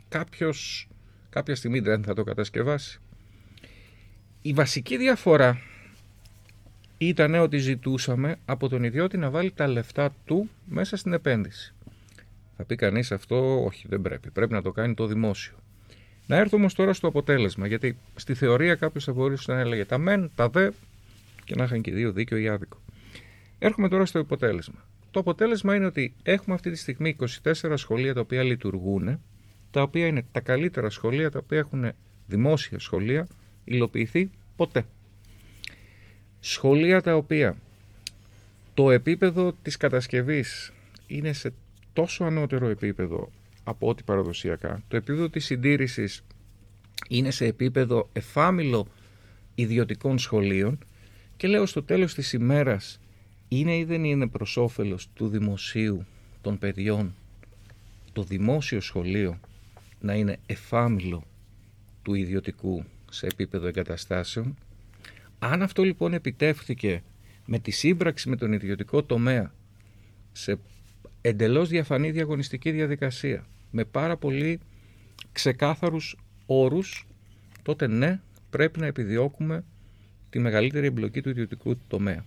[0.09, 0.87] κάποιος
[1.29, 2.99] κάποια στιγμή δεν θα το κατασκευάσει.
[4.41, 5.61] Η βασική διαφορά
[6.97, 11.73] ήταν ότι ζητούσαμε από τον ιδιώτη να βάλει τα λεφτά του μέσα στην επένδυση.
[12.57, 15.55] Θα πει κανείς αυτό, όχι δεν πρέπει, πρέπει να το κάνει το δημόσιο.
[16.25, 19.97] Να έρθω όμως τώρα στο αποτέλεσμα, γιατί στη θεωρία κάποιος θα μπορούσε να έλεγε τα
[19.97, 20.69] μεν, τα δε
[21.49, 22.77] και να είχαν και δύο δίκιο ή άδικο.
[23.59, 24.85] Έρχομαι τώρα στο αποτέλεσμα.
[25.11, 29.19] Το αποτέλεσμα είναι ότι έχουμε αυτή τη στιγμή 24 σχολεία τα οποία λειτουργούν,
[29.71, 31.91] τα οποία είναι τα καλύτερα σχολεία, τα οποία έχουν
[32.27, 33.27] δημόσια σχολεία,
[33.63, 34.85] υλοποιηθεί ποτέ.
[36.39, 37.57] Σχολεία τα οποία
[38.73, 40.73] το επίπεδο της κατασκευής
[41.07, 41.53] είναι σε
[41.93, 43.31] τόσο ανώτερο επίπεδο
[43.63, 44.83] από ό,τι παραδοσιακά.
[44.87, 46.23] Το επίπεδο της συντήρησης
[47.09, 48.87] είναι σε επίπεδο εφάμιλο
[49.55, 50.79] ιδιωτικών σχολείων
[51.39, 52.99] και λέω στο τέλος της ημέρας
[53.47, 56.05] είναι ή δεν είναι προς όφελος του δημοσίου
[56.41, 57.15] των παιδιών
[58.13, 59.39] το δημόσιο σχολείο
[59.99, 61.23] να είναι εφάμιλο
[62.01, 64.57] του ιδιωτικού σε επίπεδο εγκαταστάσεων.
[65.39, 67.03] Αν αυτό λοιπόν επιτεύχθηκε
[67.45, 69.53] με τη σύμπραξη με τον ιδιωτικό τομέα
[70.31, 70.59] σε
[71.21, 74.59] εντελώς διαφανή διαγωνιστική διαδικασία με πάρα πολύ
[75.31, 77.07] ξεκάθαρους όρους
[77.61, 78.19] τότε ναι
[78.49, 79.63] πρέπει να επιδιώκουμε
[80.29, 82.25] τη μεγαλύτερη εμπλοκή του ιδιωτικού τομέα.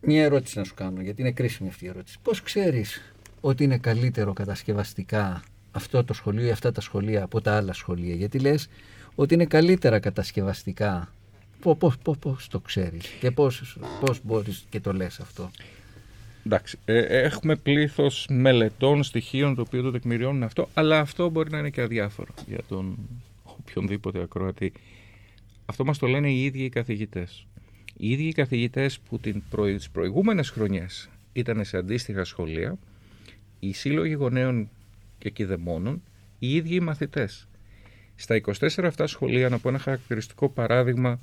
[0.00, 2.18] Μια ερώτηση να σου κάνω, γιατί είναι κρίσιμη αυτή η ερώτηση.
[2.22, 5.42] Πώς ξέρεις ότι είναι καλύτερο κατασκευαστικά
[5.72, 8.68] αυτό το σχολείο ή αυτά τα σχολεία από τα άλλα σχολεία; Γιατί λες
[9.14, 11.12] ότι είναι καλύτερα κατασκευαστικά.
[11.60, 15.50] Πώς, πώς, πώς, πώς το ξέρεις και πώς, πώς μπορείς και το λες αυτό;
[16.46, 21.58] Εντάξει, ε, έχουμε πλήθος μελετών, στοιχείων το οποίο το τεκμηριώνουν αυτό, αλλά αυτό μπορεί να
[21.58, 22.96] είναι και αδιάφορο για τον
[23.44, 24.72] οποιονδήποτε ακροατή.
[25.66, 27.46] Αυτό μας το λένε οι ίδιοι οι καθηγητές.
[27.96, 29.64] Οι ίδιοι οι καθηγητές που την προ...
[29.64, 32.78] τις προηγούμενες χρονιές ήταν σε αντίστοιχα σχολεία,
[33.60, 34.68] οι σύλλογοι γονέων
[35.18, 36.02] και κηδεμόνων,
[36.38, 37.48] οι ίδιοι οι μαθητές.
[38.14, 41.20] Στα 24 αυτά σχολεία, να πω ένα χαρακτηριστικό παράδειγμα,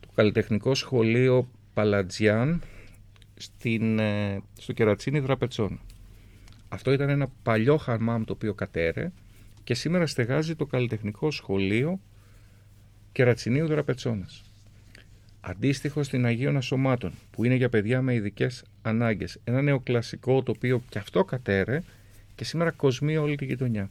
[0.00, 2.62] το καλλιτεχνικό σχολείο Παλατζιάν
[3.36, 5.80] στην, ε, στο Κερατσίνι Δραπετσόν.
[6.68, 9.12] Αυτό ήταν ένα παλιό χαρμάμ το οποίο κατέρε
[9.64, 12.00] και σήμερα στεγάζει το καλλιτεχνικό σχολείο
[13.12, 14.42] Κερατσινίου Δραπετσόνας.
[15.40, 19.38] Αντίστοιχο στην Αγίων Ασωμάτων, που είναι για παιδιά με ειδικές ανάγκες.
[19.44, 21.82] Ένα νεοκλασικό το οποίο και αυτό κατέρε
[22.34, 23.90] και σήμερα κοσμεί όλη τη γειτονιά.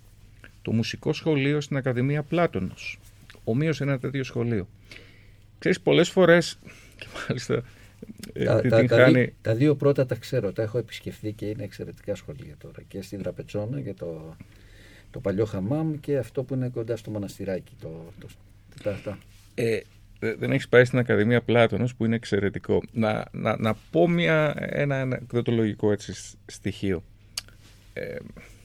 [0.61, 2.99] Το μουσικό σχολείο στην Ακαδημία Πλάτωνος.
[3.43, 4.68] Ομοίως ένα τέτοιο σχολείο.
[5.59, 6.59] Ξέρεις, πολλές φορές,
[6.99, 7.63] και μάλιστα
[8.34, 11.32] ε, Τα, την τα, τα, χάνει- δι- τα δύο πρώτα τα ξέρω, τα έχω επισκεφθεί
[11.32, 12.82] και είναι εξαιρετικά σχολεία τώρα.
[12.88, 14.36] Και στην Τραπετσόνα για το,
[15.11, 17.74] το παλιό χαμάμ και αυτό που είναι κοντά στο μοναστηράκι.
[17.82, 18.28] Το, το,
[18.84, 19.17] τα, τα.
[19.55, 19.80] Ε,
[20.19, 22.84] ε, δεν έχεις πάει στην Ακαδημία Πλάτωνος που είναι εξαιρετικό.
[22.91, 26.13] Να, να, να πω μια, ένα ανεκδοτολογικό έτσι
[26.45, 27.03] στοιχείο.
[27.93, 28.15] Ε,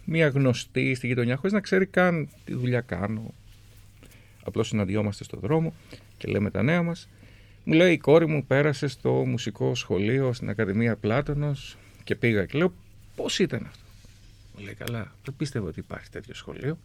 [0.05, 3.35] μια γνωστή στη γειτονιά χωρίς να ξέρει καν τι δουλειά κάνω.
[4.45, 5.75] Απλώς συναντιόμαστε στο δρόμο
[6.19, 7.09] και λέμε τα νέα μας.
[7.65, 12.59] Μου λέει η κόρη μου πέρασε στο μουσικό σχολείο στην Ακαδημία Πλάτωνος και πήγα και
[12.59, 12.75] λέω
[13.17, 13.85] πώς ήταν αυτό;
[14.57, 16.79] Μου λέει καλά, δεν πίστευα ότι υπάρχει τέτοιο σχολείο.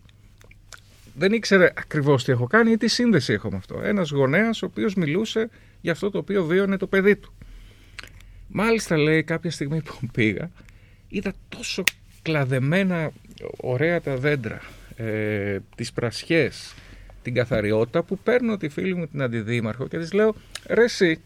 [1.18, 3.82] Δεν ήξερε ακριβώς τι έχω κάνει ή τι σύνδεση έχω με αυτό.
[3.84, 5.50] Ένας γονέας ο οποίος μιλούσε
[5.82, 7.34] για αυτό το οποίο βίωνε το παιδί του.
[8.48, 10.52] Μάλιστα λέει κάποια στιγμή που πήγα
[11.08, 11.84] είδα τόσο
[12.22, 13.12] κλαδεμένα
[13.58, 14.62] ωραία τα δέντρα,
[14.96, 16.74] ε, τις πρασιές,
[17.22, 20.36] την καθαριότητα που παίρνω τη φίλη μου την αντιδήμαρχο και της λέω
[20.68, 21.22] ρε εσύ,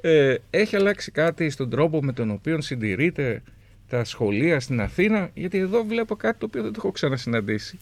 [0.00, 3.42] ε, έχει αλλάξει κάτι στον τρόπο με τον οποίο συντηρείται
[3.88, 7.78] τα σχολεία στην Αθήνα; Γιατί εδώ βλέπω κάτι το οποίο δεν το έχω ξανασυναντήσει.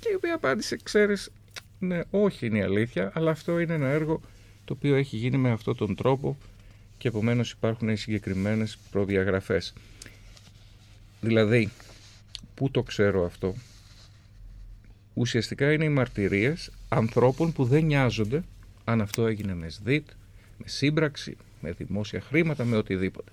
[0.00, 1.30] Και η οποία απάντησε, ξέρεις,
[1.78, 4.20] ναι, όχι είναι η αλήθεια, αλλά αυτό είναι ένα έργο
[4.64, 6.38] το οποίο έχει γίνει με αυτόν τον τρόπο
[6.98, 9.72] και επομένως υπάρχουν συγκεκριμένες προδιαγραφές.
[11.20, 11.70] Δηλαδή,
[12.54, 13.54] πού το ξέρω αυτό,
[15.14, 18.42] ουσιαστικά είναι οι μαρτυρίες ανθρώπων που δεν νοιάζονται
[18.84, 20.08] αν αυτό έγινε με ΣΔΙΤ,
[20.58, 23.32] με σύμπραξη, με δημόσια χρήματα, με οτιδήποτε.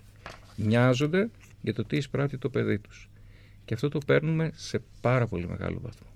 [0.56, 1.30] Νοιάζονται
[1.62, 3.10] για το τι εισπράττει το παιδί τους.
[3.66, 6.15] Και αυτό το παίρνουμε σε πάρα πολύ μεγάλο βαθμό.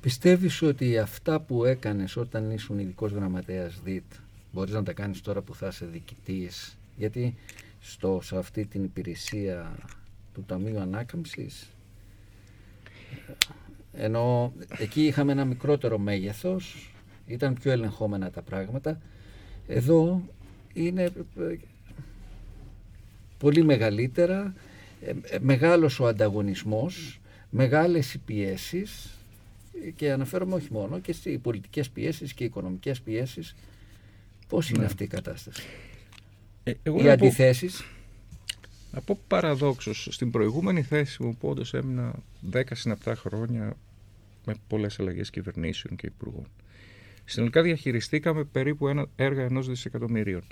[0.00, 4.12] Πιστεύεις ότι αυτά που έκανες όταν ήσουν ειδικός γραμματέας ΔΙΤ
[4.52, 7.34] μπορείς να τα κάνεις τώρα που θα είσαι διοικητής; Γιατί
[7.80, 9.76] στο, σε αυτή την υπηρεσία
[10.34, 11.70] του Ταμείου Ανάκαμψης
[13.92, 16.92] ενώ εκεί είχαμε ένα μικρότερο μέγεθος
[17.26, 19.00] ήταν πιο ελεγχόμενα τα πράγματα
[19.66, 20.22] εδώ
[20.72, 21.56] είναι ε,
[23.38, 24.54] πολύ μεγαλύτερα
[25.00, 27.20] ε, ε, μεγάλος ο ανταγωνισμός
[27.50, 29.17] μεγάλες οι πιέσεις
[29.96, 33.54] και αναφέρομαι όχι μόνο και στις πολιτικές πιέσεις και οικονομικές πιέσεις
[34.48, 34.84] πώς είναι Ναι.
[34.84, 35.62] αυτή η κατάσταση;
[36.62, 37.84] Ε, εγώ οι να πω- αντιθέσεις;
[38.92, 42.12] Να πω παραδόξως, στην προηγούμενη θέση μου που όντως έμεινα
[42.50, 43.76] 10 συναπτά χρόνια
[44.44, 46.46] με πολλές αλλαγές κυβερνήσεων και υπουργών.
[47.24, 50.42] Συνολικά διαχειριστήκαμε περίπου ένα έργα ενός δισεκατομμυρίων.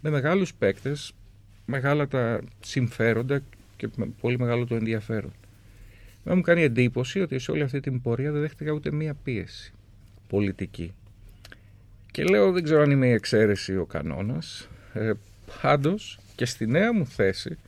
[0.00, 1.12] Με μεγάλους παίκτες,
[1.66, 3.42] μεγάλα τα συμφέροντα
[3.76, 5.32] και με πολύ μεγάλο το ενδιαφέρον.
[6.24, 9.72] Με μου κάνει εντύπωση ότι σε όλη αυτή την πορεία δεν δέχτηκα ούτε μία πίεση
[10.28, 10.92] πολιτική.
[12.10, 14.68] Και λέω δεν ξέρω αν είμαι η εξαίρεση ή ο κανόνας.
[14.92, 15.12] Ε,
[15.62, 17.58] πάντως και στη νέα μου θέση,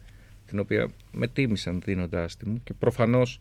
[0.47, 3.39] την οποία με τίμησαν δίνοντάς τη μου και προφανώς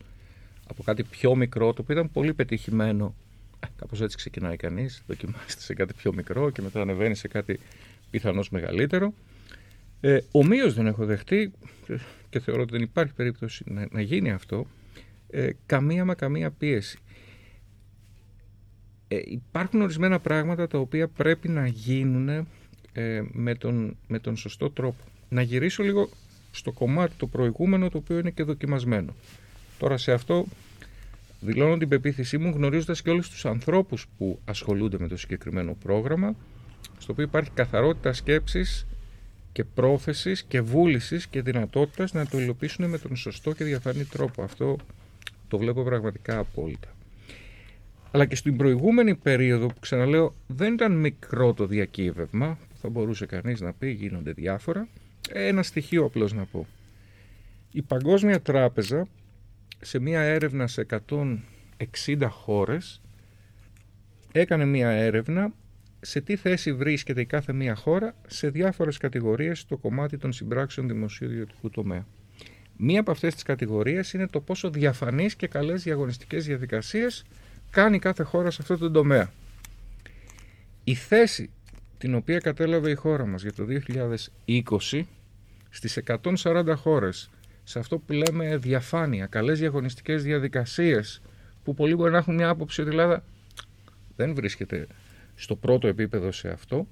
[0.68, 3.14] από κάτι πιο μικρό, το οποίο ήταν πολύ πετυχημένο.
[3.60, 7.60] Ε, κάπως έτσι ξεκινάει κανείς, δοκιμάστε σε κάτι πιο μικρό και μετά ανεβαίνει σε κάτι
[8.10, 9.14] πιθανώς μεγαλύτερο.
[10.00, 11.52] Ε, ομοίως δεν έχω δεχτεί
[11.86, 11.96] ε,
[12.30, 14.66] και θεωρώ ότι δεν υπάρχει περίπτωση να, να γίνει αυτό,
[15.32, 16.98] ε, καμία μα καμία πίεση.
[19.08, 22.28] Ε, υπάρχουν ορισμένα πράγματα τα οποία πρέπει να γίνουν
[22.92, 25.04] ε, με, τον, με τον σωστό τρόπο.
[25.28, 26.08] Να γυρίσω λίγο
[26.50, 29.14] στο κομμάτι το προηγούμενο το οποίο είναι και δοκιμασμένο.
[29.78, 30.46] Τώρα σε αυτό
[31.40, 36.34] δηλώνω την πεποίθησή μου γνωρίζοντας και όλους τους ανθρώπους που ασχολούνται με το συγκεκριμένο πρόγραμμα
[36.98, 38.86] στο οποίο υπάρχει καθαρότητα σκέψης
[39.52, 44.42] και πρόθεσης και βούλησης και δυνατότητας να το υλοποιήσουν με τον σωστό και διαφανή τρόπο.
[44.42, 44.76] Αυτό
[45.52, 46.88] το βλέπω πραγματικά απόλυτα.
[48.10, 53.26] Αλλά και στην προηγούμενη περίοδο που ξαναλέω δεν ήταν μικρό το διακύβευμα που θα μπορούσε
[53.26, 54.88] κανείς να πει γίνονται διάφορα.
[55.28, 56.66] Ένα στοιχείο απλώς να πω.
[57.72, 59.06] Η Παγκόσμια Τράπεζα
[59.80, 63.00] σε μια έρευνα σε 160 χώρες
[64.32, 65.52] έκανε μια έρευνα
[66.00, 70.88] σε τι θέση βρίσκεται η κάθε μία χώρα σε διάφορες κατηγορίες στο κομμάτι των συμπράξεων
[70.88, 72.06] δημοσίου ιδιωτικού τομέα.
[72.84, 77.24] Μία από αυτές τις κατηγορίες είναι το πόσο διαφανείς και καλές διαγωνιστικές διαδικασίες
[77.70, 79.32] κάνει κάθε χώρα σε αυτό το τομέα.
[80.84, 81.50] Η θέση
[81.98, 83.66] την οποία κατέλαβε η χώρα μας για το
[84.90, 85.02] 2020
[85.70, 86.02] στις
[86.44, 87.30] 140 χώρες
[87.64, 91.22] σε αυτό που λέμε διαφάνεια, καλές διαγωνιστικές διαδικασίες
[91.64, 93.24] που πολλοί μπορεί να έχουν μια άποψη ότι η Ελλάδα
[94.16, 94.86] δεν βρίσκεται
[95.34, 96.86] στο πρώτο επίπεδο σε αυτό.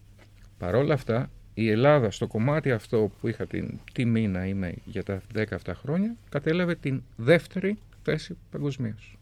[0.59, 1.31] Παρόλα αυτά,
[1.63, 5.75] η Ελλάδα στο κομμάτι αυτό που είχα την τιμή να είμαι για τα 10 αυτά
[5.75, 9.19] χρόνια, κατέλαβε την δεύτερη θέση παγκοσμίως.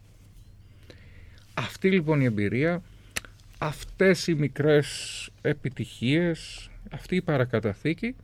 [1.55, 2.82] Αυτή λοιπόν η εμπειρία,
[3.59, 8.14] αυτές οι μικρές επιτυχίες, αυτή η παρακαταθήκη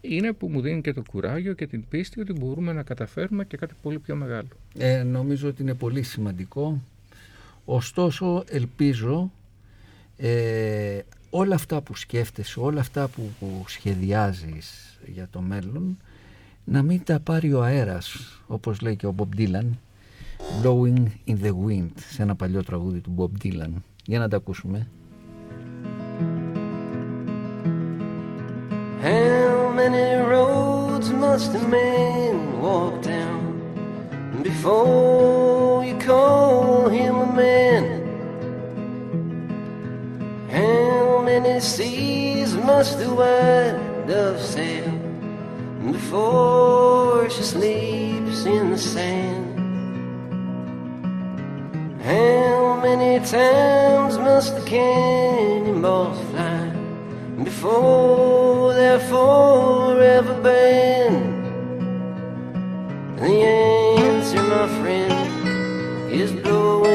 [0.00, 3.56] είναι που μου δίνει και το κουράγιο και την πίστη ότι μπορούμε να καταφέρουμε και
[3.56, 4.48] κάτι πολύ πιο μεγάλο.
[4.78, 6.82] Ε, νομίζω ότι είναι πολύ σημαντικό.
[7.64, 9.30] Ωστόσο, ελπίζω
[10.16, 11.00] ε,
[11.30, 15.98] όλα αυτά που σκέφτεσαι, όλα αυτά που, που σχεδιάζεις για το μέλλον,
[16.64, 19.70] να μην τα πάρει ο αέρας, όπως λέει και ο Bob Dylan,
[20.62, 23.72] blowing in the wind, σε ένα παλιό τραγούδι του Bob Dylan.
[24.04, 24.88] Για να τα ακούσουμε.
[29.02, 33.42] How many roads must a man walk down
[34.42, 37.84] before you call him a man?
[40.50, 44.88] How many seas must the white dove sail
[45.90, 49.58] before she sleeps in the sand?
[52.00, 56.64] How many times must the cannonballs fly
[57.42, 61.44] before they're forever banned?
[63.18, 63.34] The
[64.06, 66.85] answer, my friend, is blowing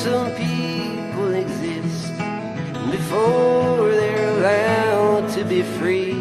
[0.00, 2.10] some people exist
[2.90, 6.14] before they're allowed to be free?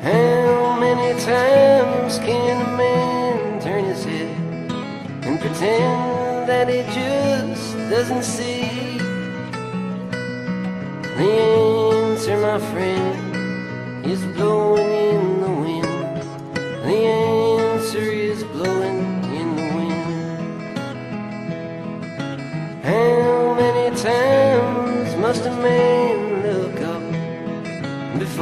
[0.00, 4.72] How many times can a man turn his head
[5.26, 8.96] and pretend that he just doesn't see?
[11.18, 11.30] The
[12.08, 14.91] answer, my friend, is blowing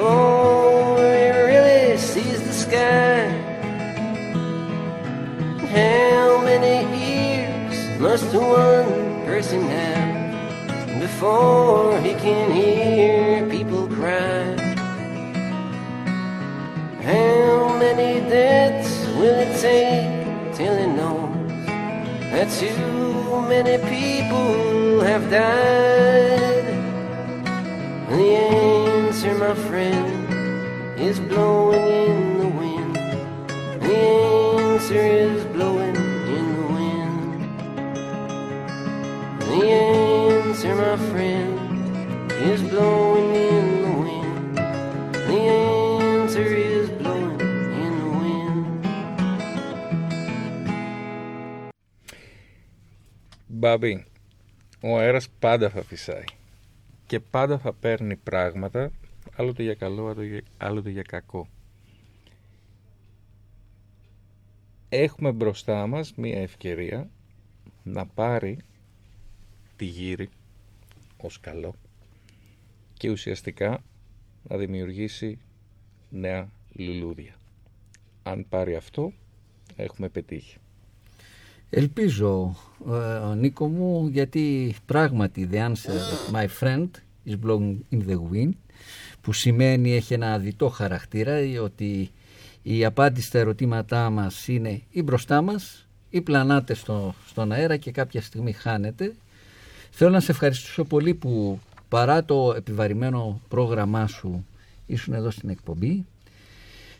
[0.00, 3.28] before he really sees the sky?
[5.76, 6.76] How many
[7.12, 14.56] ears must one person have before he can hear people cry?
[17.02, 21.66] How many deaths will it take till he knows
[22.32, 26.49] that too many people have died?
[29.40, 32.94] The answer, my friend, is blowing in the wind.
[33.86, 33.96] The
[34.68, 35.96] answer is blowing
[36.36, 37.40] in the wind.
[39.50, 41.52] The answer, my friend,
[42.50, 44.56] is blowing in the wind.
[45.30, 45.40] The
[46.20, 47.40] answer is blowing
[47.84, 48.84] in the wind.
[53.46, 54.04] Μπάμπη,
[54.80, 56.24] ο αέρας πάντα θα φυσάει
[57.06, 58.90] και πάντα θα παίρνει πράγματα
[59.36, 61.48] άλλοτε για καλό, άλλοτε για- άλλοτε για κακό.
[64.88, 67.08] Έχουμε μπροστά μας μία ευκαιρία
[67.82, 68.58] να πάρει
[69.76, 70.28] τη γύρι
[71.16, 71.74] ως καλό
[72.94, 73.82] και ουσιαστικά
[74.48, 75.38] να δημιουργήσει
[76.10, 77.34] νέα λουλούδια.
[78.22, 79.12] Αν πάρει αυτό,
[79.76, 80.56] έχουμε πετύχει.
[81.70, 82.56] Ελπίζω,
[83.30, 86.88] ε, Νίκο μου, γιατί πράγματι the answer, my friend,
[87.26, 88.52] is blowing in the wind,
[89.22, 92.10] που σημαίνει έχει ένα διτό χαρακτήρα, ότι
[92.62, 97.90] η απάντηση στα ερωτήματά μας είναι ή μπροστά μας ή πλανάτε στο, στον αέρα και
[97.90, 99.14] κάποια στιγμή χάνεται.
[99.90, 104.44] Θέλω να σε ευχαριστήσω πολύ που παρά το επιβαρημένο πρόγραμμά σου
[104.86, 106.04] ήσουν εδώ στην εκπομπή.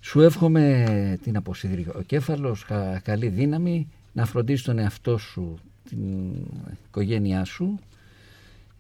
[0.01, 5.59] Σου εύχομαι την αποσύδρη ο κέφαλος, κα- καλή δύναμη, να φροντίσεις τον εαυτό σου,
[5.89, 5.99] την
[6.87, 7.79] οικογένειά σου,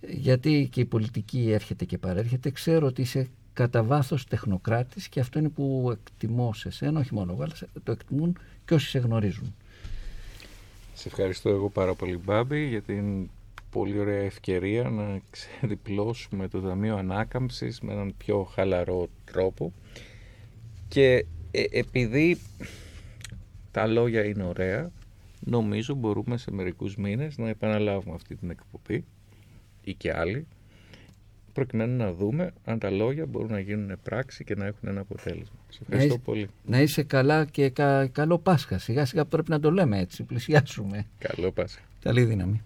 [0.09, 2.51] γιατί και η πολιτική έρχεται και παρέρχεται.
[2.51, 7.32] Ξέρω ότι είσαι κατά βάθος τεχνοκράτης και αυτό είναι που εκτιμώ σε σένα, όχι μόνο
[7.32, 9.55] εγώ, αλλά σε- το εκτιμούν και όσοι σε γνωρίζουν.
[10.94, 13.28] Σε ευχαριστώ εγώ πάρα πολύ Μπάμπη για την
[13.70, 19.72] πολύ ωραία ευκαιρία να ξεδιπλώσουμε το Ταμείο Ανάκαμψης με έναν πιο χαλαρό τρόπο
[20.88, 22.38] και ε, επειδή
[23.70, 24.90] τα λόγια είναι ωραία
[25.40, 29.05] νομίζω μπορούμε σε μερικούς μήνες να επαναλάβουμε αυτή την εκπομπή
[29.85, 30.47] ή και άλλοι
[31.53, 35.57] προκειμένου να δούμε αν τα λόγια μπορούν να γίνουν πράξη και να έχουν ένα αποτέλεσμα.
[35.68, 36.49] Σε ευχαριστώ είσαι- πολύ.
[36.66, 38.78] Να είσαι καλά και κα- καλό Πάσχα.
[38.78, 41.07] Σιγά σιγά πρέπει να το λέμε έτσι, πλησιάσουμε.
[41.18, 41.81] Καλό Πάσχα.
[42.03, 42.62] Καλή δύναμη.